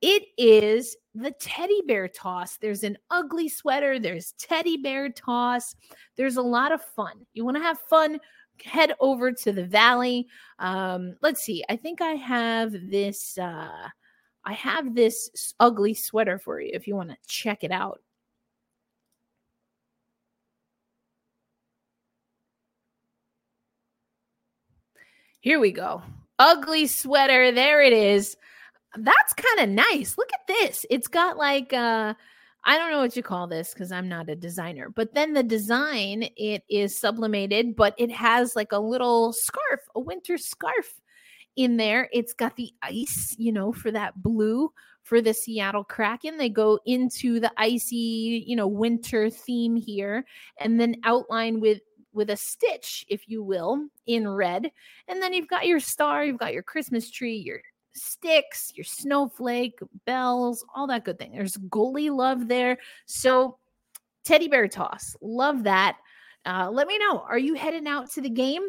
it 0.03 0.25
is 0.37 0.97
the 1.15 1.31
teddy 1.31 1.81
bear 1.87 2.09
toss. 2.09 2.59
There's 2.59 2.83
an 2.83 2.99
ugly 3.11 3.49
sweater, 3.49 3.99
there's 3.99 4.33
teddy 4.33 4.77
bear 4.77 5.11
toss. 5.11 5.75
There's 6.17 6.37
a 6.37 6.43
lot 6.43 6.73
of 6.73 6.83
fun. 6.83 7.27
You 7.33 7.45
want 7.45 7.57
to 7.57 7.63
have 7.63 7.79
fun? 7.89 8.19
Head 8.63 8.95
over 9.01 9.33
to 9.33 9.53
the 9.53 9.65
valley. 9.65 10.27
Um, 10.59 11.17
let's 11.23 11.43
see. 11.43 11.65
I 11.69 11.77
think 11.77 12.01
I 12.01 12.13
have 12.13 12.73
this. 12.73 13.39
Uh, 13.39 13.89
I 14.45 14.53
have 14.53 14.95
this 14.95 15.55
ugly 15.59 15.95
sweater 15.95 16.39
for 16.39 16.61
you 16.61 16.71
if 16.73 16.87
you 16.87 16.95
want 16.95 17.11
to 17.11 17.17
check 17.27 17.65
it 17.65 17.73
out. 17.73 18.01
Here 25.41 25.61
we 25.61 25.73
go. 25.73 26.03
Ugly 26.39 26.87
sweater. 26.89 27.53
There 27.53 27.81
it 27.83 27.93
is. 27.93 28.37
That's 28.97 29.33
kind 29.33 29.69
of 29.69 29.75
nice. 29.75 30.17
Look 30.19 30.31
at 30.35 30.47
this. 30.47 30.85
It's 30.91 31.09
got 31.09 31.37
like 31.37 31.73
uh 31.73 32.15
I 32.69 32.79
don't 32.79 32.91
know 32.91 32.99
what 32.99 33.15
you 33.15 33.23
call 33.23 33.47
this 33.47 33.73
because 33.73 33.93
I'm 33.93 34.09
not 34.09 34.29
a 34.29 34.35
designer. 34.35 34.91
But 34.91 35.15
then 35.15 35.35
the 35.35 35.45
design, 35.45 36.29
it 36.37 36.65
is 36.69 36.99
sublimated, 36.99 37.77
but 37.77 37.95
it 37.97 38.11
has 38.11 38.57
like 38.57 38.73
a 38.73 38.79
little 38.79 39.33
scarf, 39.33 39.81
a 39.95 40.01
winter 40.01 40.37
scarf 40.37 41.01
in 41.55 41.77
there. 41.77 42.09
It's 42.13 42.35
got 42.35 42.57
the 42.57 42.73
ice, 42.83 43.37
you 43.39 43.53
know, 43.53 43.73
for 43.73 43.93
that 43.93 44.21
blue 44.21 44.73
for 45.05 45.23
the 45.23 45.33
Seattle 45.33 45.85
Kraken. 45.85 46.39
They 46.39 46.49
go 46.49 46.81
into 46.87 47.39
the 47.39 47.53
icy, 47.57 48.45
you 48.45 48.57
know, 48.57 48.67
winter 48.67 49.31
theme 49.31 49.77
here 49.77 50.25
and 50.61 50.81
then 50.81 50.97
outline 51.05 51.61
with 51.61 51.81
with 52.13 52.31
a 52.31 52.37
stitch, 52.37 53.05
if 53.09 53.29
you 53.29 53.45
will, 53.45 53.87
in 54.07 54.27
red. 54.27 54.73
And 55.07 55.23
then 55.23 55.35
you've 55.35 55.49
got 55.49 55.67
your 55.67 55.79
star, 55.79 56.25
you've 56.25 56.39
got 56.39 56.55
your 56.55 56.63
Christmas 56.63 57.11
tree, 57.11 57.37
your 57.37 57.61
sticks, 57.97 58.73
your 58.75 58.85
snowflake, 58.85 59.79
bells, 60.05 60.65
all 60.75 60.87
that 60.87 61.05
good 61.05 61.19
thing. 61.19 61.33
There's 61.33 61.57
goalie 61.57 62.15
love 62.15 62.49
there. 62.49 62.79
So, 63.07 63.59
teddy 64.25 64.49
bear 64.49 64.69
toss, 64.69 65.17
love 65.21 65.65
that. 65.65 65.99
Uh, 66.45 66.71
let 66.71 66.87
me 66.87 66.99
know. 66.99 67.21
Are 67.21 67.39
you 67.39 67.55
heading 67.55 67.87
out 67.87 68.11
to 68.13 68.21
the 68.21 68.31
game? 68.31 68.63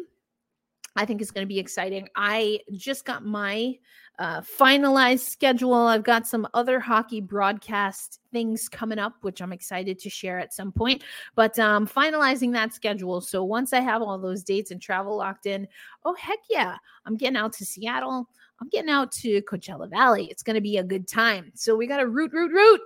I 0.96 1.04
think 1.04 1.22
it's 1.22 1.30
going 1.30 1.46
to 1.46 1.48
be 1.48 1.60
exciting. 1.60 2.08
I 2.16 2.60
just 2.72 3.04
got 3.04 3.24
my 3.24 3.78
uh, 4.18 4.40
finalized 4.40 5.30
schedule. 5.30 5.74
I've 5.74 6.02
got 6.02 6.26
some 6.26 6.48
other 6.54 6.80
hockey 6.80 7.20
broadcast 7.20 8.18
things 8.32 8.68
coming 8.68 8.98
up, 8.98 9.14
which 9.20 9.40
I'm 9.40 9.52
excited 9.52 10.00
to 10.00 10.10
share 10.10 10.40
at 10.40 10.52
some 10.52 10.72
point. 10.72 11.04
But 11.36 11.56
um, 11.58 11.86
finalizing 11.86 12.52
that 12.54 12.74
schedule. 12.74 13.20
So 13.20 13.44
once 13.44 13.72
I 13.72 13.78
have 13.78 14.02
all 14.02 14.18
those 14.18 14.42
dates 14.42 14.72
and 14.72 14.82
travel 14.82 15.16
locked 15.16 15.46
in, 15.46 15.68
oh, 16.04 16.14
heck 16.14 16.40
yeah, 16.50 16.76
I'm 17.06 17.16
getting 17.16 17.36
out 17.36 17.52
to 17.54 17.64
Seattle. 17.64 18.28
I'm 18.60 18.68
getting 18.68 18.90
out 18.90 19.12
to 19.12 19.42
Coachella 19.42 19.88
Valley. 19.88 20.26
It's 20.30 20.42
going 20.42 20.54
to 20.54 20.60
be 20.60 20.78
a 20.78 20.84
good 20.84 21.06
time. 21.06 21.52
So 21.54 21.76
we 21.76 21.86
got 21.86 21.98
to 21.98 22.08
root, 22.08 22.32
root, 22.32 22.52
root 22.52 22.80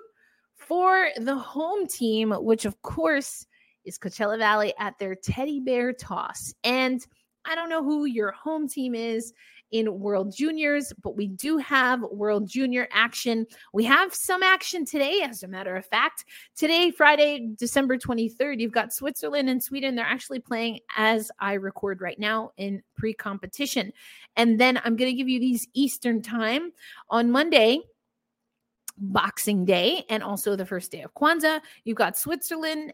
for 0.54 1.08
the 1.18 1.36
home 1.36 1.86
team, 1.86 2.32
which 2.32 2.64
of 2.64 2.80
course 2.82 3.46
is 3.84 3.98
Coachella 3.98 4.38
Valley 4.38 4.74
at 4.78 4.98
their 4.98 5.14
teddy 5.14 5.60
bear 5.60 5.92
toss. 5.92 6.54
And 6.62 7.04
I 7.44 7.54
don't 7.54 7.68
know 7.68 7.82
who 7.82 8.04
your 8.04 8.32
home 8.32 8.68
team 8.68 8.94
is 8.94 9.32
in 9.72 9.98
World 9.98 10.34
Juniors, 10.36 10.92
but 11.02 11.16
we 11.16 11.26
do 11.26 11.56
have 11.58 12.02
World 12.02 12.46
Junior 12.46 12.86
action. 12.92 13.46
We 13.72 13.84
have 13.84 14.14
some 14.14 14.42
action 14.42 14.84
today, 14.84 15.22
as 15.22 15.42
a 15.42 15.48
matter 15.48 15.74
of 15.74 15.84
fact. 15.86 16.26
Today, 16.56 16.90
Friday, 16.90 17.50
December 17.56 17.96
23rd, 17.96 18.60
you've 18.60 18.72
got 18.72 18.92
Switzerland 18.92 19.48
and 19.48 19.62
Sweden. 19.62 19.96
They're 19.96 20.04
actually 20.04 20.40
playing 20.40 20.80
as 20.96 21.30
I 21.40 21.54
record 21.54 22.00
right 22.00 22.18
now 22.18 22.52
in 22.58 22.82
pre 22.96 23.14
competition. 23.14 23.92
And 24.36 24.60
then 24.60 24.78
I'm 24.84 24.96
going 24.96 25.10
to 25.10 25.16
give 25.16 25.28
you 25.28 25.40
these 25.40 25.66
Eastern 25.72 26.22
time 26.22 26.72
on 27.10 27.30
Monday. 27.30 27.80
Boxing 28.98 29.64
Day 29.64 30.04
and 30.10 30.22
also 30.22 30.54
the 30.54 30.66
first 30.66 30.92
day 30.92 31.00
of 31.00 31.14
Kwanzaa. 31.14 31.60
You've 31.84 31.96
got 31.96 32.16
Switzerland 32.16 32.92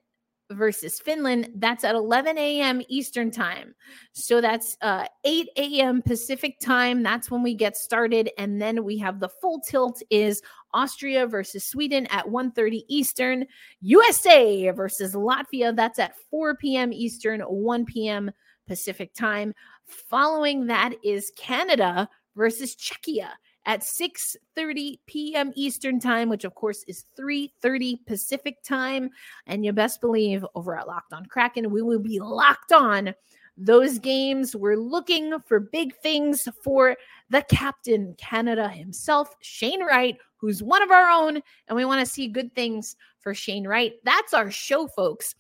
versus 0.51 0.99
Finland. 0.99 1.51
That's 1.57 1.85
at 1.85 1.95
11 1.95 2.39
a.m. 2.39 2.83
Eastern 2.89 3.31
time. 3.31 3.75
So 4.13 4.41
that's 4.41 4.77
uh, 4.81 5.07
8 5.25 5.49
a.m. 5.57 6.03
Pacific 6.03 6.59
time. 6.61 7.03
That's 7.03 7.31
when 7.31 7.43
we 7.43 7.55
get 7.55 7.77
started. 7.77 8.31
And 8.39 8.61
then 8.61 8.85
we 8.85 8.99
have 8.99 9.21
the 9.21 9.29
full 9.29 9.61
tilt 9.61 10.03
is 10.11 10.43
Austria 10.75 11.27
versus 11.27 11.65
Sweden 11.65 12.07
at 12.11 12.27
1:30 12.27 12.83
Eastern. 12.89 13.47
USA 13.81 14.71
versus 14.71 15.15
Latvia. 15.15 15.75
That's 15.75 15.99
at 15.99 16.15
4 16.31 16.57
p.m. 16.57 16.93
Eastern, 16.93 17.41
1 17.41 17.85
p.m. 17.85 18.31
Pacific 18.67 19.15
time. 19.15 19.55
Following 19.87 20.67
that 20.67 20.93
is 21.03 21.33
Canada 21.37 22.09
versus 22.37 22.77
Czechia 22.77 23.31
at 23.69 23.83
6:30 23.83 24.99
p.m. 25.07 25.53
Eastern 25.55 26.01
Time, 26.01 26.31
which 26.31 26.45
of 26.45 26.55
course 26.55 26.83
is 26.89 27.05
3:30 27.17 28.05
Pacific 28.07 28.63
Time. 28.65 29.11
And 29.47 29.65
you 29.65 29.73
best 29.73 30.01
believe 30.01 30.45
over 30.55 30.77
at 30.77 30.89
Locked 30.89 31.13
On 31.13 31.27
Kraken, 31.27 31.71
we 31.71 31.83
will 31.83 32.01
be 32.01 32.19
locked 32.19 32.73
on 32.73 33.15
those 33.59 33.99
games. 33.99 34.57
We're 34.57 34.77
looking 34.77 35.39
for 35.47 35.61
big 35.61 35.95
things 35.97 36.49
for 36.65 36.97
the 37.29 37.43
captain, 37.51 38.15
Canada 38.17 38.69
himself, 38.69 39.37
Shane 39.43 39.85
Wright, 39.85 40.17
who's 40.39 40.63
one 40.63 40.83
of 40.83 40.91
our 40.91 41.11
own, 41.11 41.41
and 41.69 41.77
we 41.77 41.85
want 41.85 42.01
to 42.01 42.11
see 42.11 42.27
good 42.27 42.55
things 42.55 42.97
for 43.21 43.35
Shane 43.35 43.67
Wright. 43.67 43.95
That's 44.03 44.33
our 44.33 44.51
show, 44.51 44.87
folks 44.89 45.35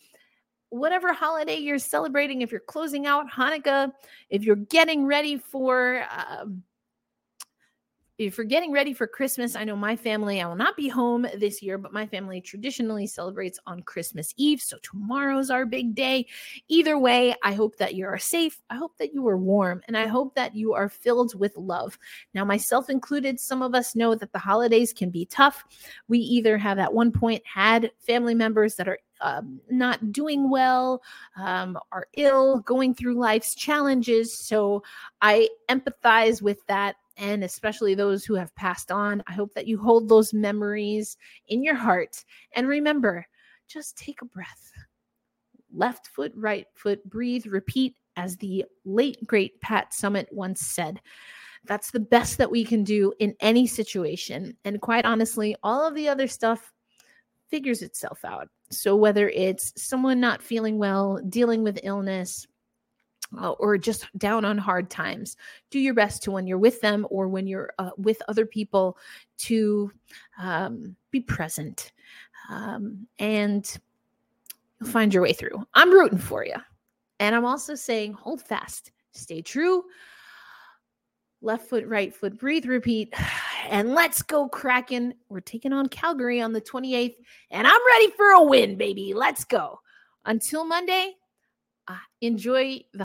whatever 0.71 1.14
holiday 1.14 1.57
you're 1.57 1.79
celebrating, 1.79 2.43
if 2.43 2.51
you're 2.51 2.61
closing 2.61 3.07
out 3.07 3.25
Hanukkah, 3.31 3.91
if 4.29 4.43
you're 4.45 4.57
getting 4.57 5.07
ready 5.07 5.38
for 5.38 6.05
um, 6.11 6.62
if 8.19 8.37
you're 8.37 8.45
getting 8.45 8.73
ready 8.73 8.93
for 8.93 9.07
Christmas, 9.07 9.55
I 9.55 9.63
know 9.63 9.77
my 9.77 9.95
family, 9.95 10.41
I 10.41 10.49
will 10.49 10.57
not 10.57 10.77
be 10.77 10.89
home 10.89 11.25
this 11.37 11.63
year, 11.63 11.79
but 11.79 11.93
my 11.93 12.05
family 12.05 12.41
traditionally 12.41 13.07
celebrates 13.07 13.61
on 13.65 13.83
Christmas 13.83 14.35
Eve. 14.37 14.61
So 14.61 14.77
tomorrow's 14.83 15.51
our 15.51 15.65
big 15.65 15.95
day. 15.95 16.27
Either 16.67 16.99
way, 16.99 17.37
I 17.45 17.53
hope 17.53 17.77
that 17.77 17.95
you 17.95 18.07
are 18.07 18.19
safe. 18.19 18.61
I 18.71 18.75
hope 18.75 18.99
that 18.99 19.15
you 19.15 19.27
are 19.29 19.39
warm 19.39 19.83
and 19.87 19.97
I 19.97 20.09
hope 20.09 20.35
that 20.35 20.57
you 20.57 20.75
are 20.75 20.89
filled 20.89 21.39
with 21.39 21.57
love. 21.57 21.97
Now, 22.35 22.45
myself 22.45 22.91
included, 22.91 23.39
some 23.39 23.63
of 23.63 23.73
us 23.77 23.95
know 23.95 24.17
that 24.17 24.33
the 24.33 24.39
holidays 24.41 24.93
can 24.93 25.11
be 25.11 25.25
tough. 25.27 25.65
We 26.09 26.19
either 26.19 26.59
have 26.59 26.81
at 26.81 26.93
one 26.93 27.13
point 27.13 27.43
had 27.47 27.93
family 28.01 28.35
members 28.35 28.75
that 28.77 28.89
are 28.89 28.99
um, 29.21 29.61
not 29.71 30.13
doing 30.13 30.51
well, 30.51 31.03
um, 31.37 31.79
are 31.93 32.07
ill, 32.17 32.61
going 32.61 32.95
through 32.95 33.15
life's 33.15 33.55
challenges. 33.55 34.37
So 34.37 34.83
I 35.23 35.49
empathize 35.69 36.43
with 36.43 36.65
that 36.67 36.97
and 37.19 37.45
especially 37.45 37.95
those 37.95 38.25
who 38.25 38.35
have 38.35 38.55
passed 38.55 38.91
on. 38.91 39.23
I 39.27 39.33
hope 39.33 39.53
that 39.55 39.67
you 39.67 39.77
hold 39.77 40.09
those 40.09 40.33
memories 40.33 41.17
in 41.49 41.63
your 41.63 41.75
heart. 41.75 42.25
And 42.55 42.67
remember, 42.67 43.27
just 43.67 43.99
take 43.99 44.23
a 44.23 44.27
breath. 44.27 44.73
Left 45.75 46.07
foot, 46.07 46.33
right 46.35 46.67
foot, 46.75 47.05
breathe, 47.11 47.45
repeat, 47.47 47.97
as 48.17 48.37
the 48.37 48.65
late, 48.85 49.19
great 49.27 49.61
Pat 49.61 49.93
Summitt 49.93 50.27
once 50.33 50.61
said. 50.61 51.01
That's 51.67 51.91
the 51.91 52.01
best 52.01 52.39
that 52.39 52.51
we 52.51 52.65
can 52.65 52.83
do 52.83 53.13
in 53.19 53.35
any 53.41 53.67
situation. 53.67 54.57
And 54.65 54.81
quite 54.81 55.05
honestly, 55.05 55.55
all 55.63 55.87
of 55.87 55.95
the 55.95 56.09
other 56.09 56.27
stuff 56.27 56.73
figures 57.49 57.83
itself 57.83 58.25
out. 58.25 58.49
So, 58.71 58.97
whether 58.97 59.29
it's 59.29 59.73
someone 59.77 60.21
not 60.21 60.43
feeling 60.43 60.79
well, 60.79 61.21
dealing 61.29 61.63
with 61.63 61.81
illness, 61.83 62.47
uh, 63.37 63.51
or 63.53 63.77
just 63.77 64.07
down 64.17 64.45
on 64.45 64.57
hard 64.57 64.91
times, 64.91 65.37
do 65.71 65.79
your 65.79 65.95
best 65.95 66.23
to 66.23 66.31
when 66.31 66.47
you're 66.47 66.59
with 66.59 66.81
them 66.81 67.07
or 67.11 67.29
when 67.29 67.47
you're 67.47 67.73
uh, 67.79 67.91
with 67.97 68.23
other 68.29 68.47
people 68.47 68.97
to 69.38 69.91
um, 70.38 70.97
be 71.11 71.21
present 71.21 71.93
um, 72.49 73.07
and 73.19 73.79
you'll 74.81 74.91
find 74.91 75.12
your 75.12 75.23
way 75.23 75.33
through. 75.33 75.67
I'm 75.75 75.91
rooting 75.91 76.19
for 76.19 76.45
you. 76.45 76.57
And 77.21 77.35
I'm 77.35 77.45
also 77.45 77.75
saying 77.75 78.14
hold 78.14 78.41
fast, 78.41 78.93
stay 79.12 79.43
true. 79.43 79.85
Left 81.41 81.69
foot, 81.69 81.87
right 81.87 82.14
foot, 82.14 82.38
breathe, 82.38 82.67
repeat. 82.67 83.14
And 83.71 83.93
let's 83.93 84.23
go, 84.23 84.49
Kraken. 84.49 85.12
We're 85.29 85.41
taking 85.41 85.75
on 85.75 85.88
Calgary 85.88 86.41
on 86.41 86.55
the 86.55 86.61
28th, 86.61 87.17
and 87.51 87.67
I'm 87.67 87.87
ready 87.87 88.11
for 88.12 88.31
a 88.31 88.43
win, 88.43 88.79
baby. 88.79 89.12
Let's 89.12 89.45
go. 89.45 89.81
Until 90.25 90.64
Monday, 90.64 91.12
uh, 91.87 91.99
enjoy 92.23 92.81
the 92.93 92.97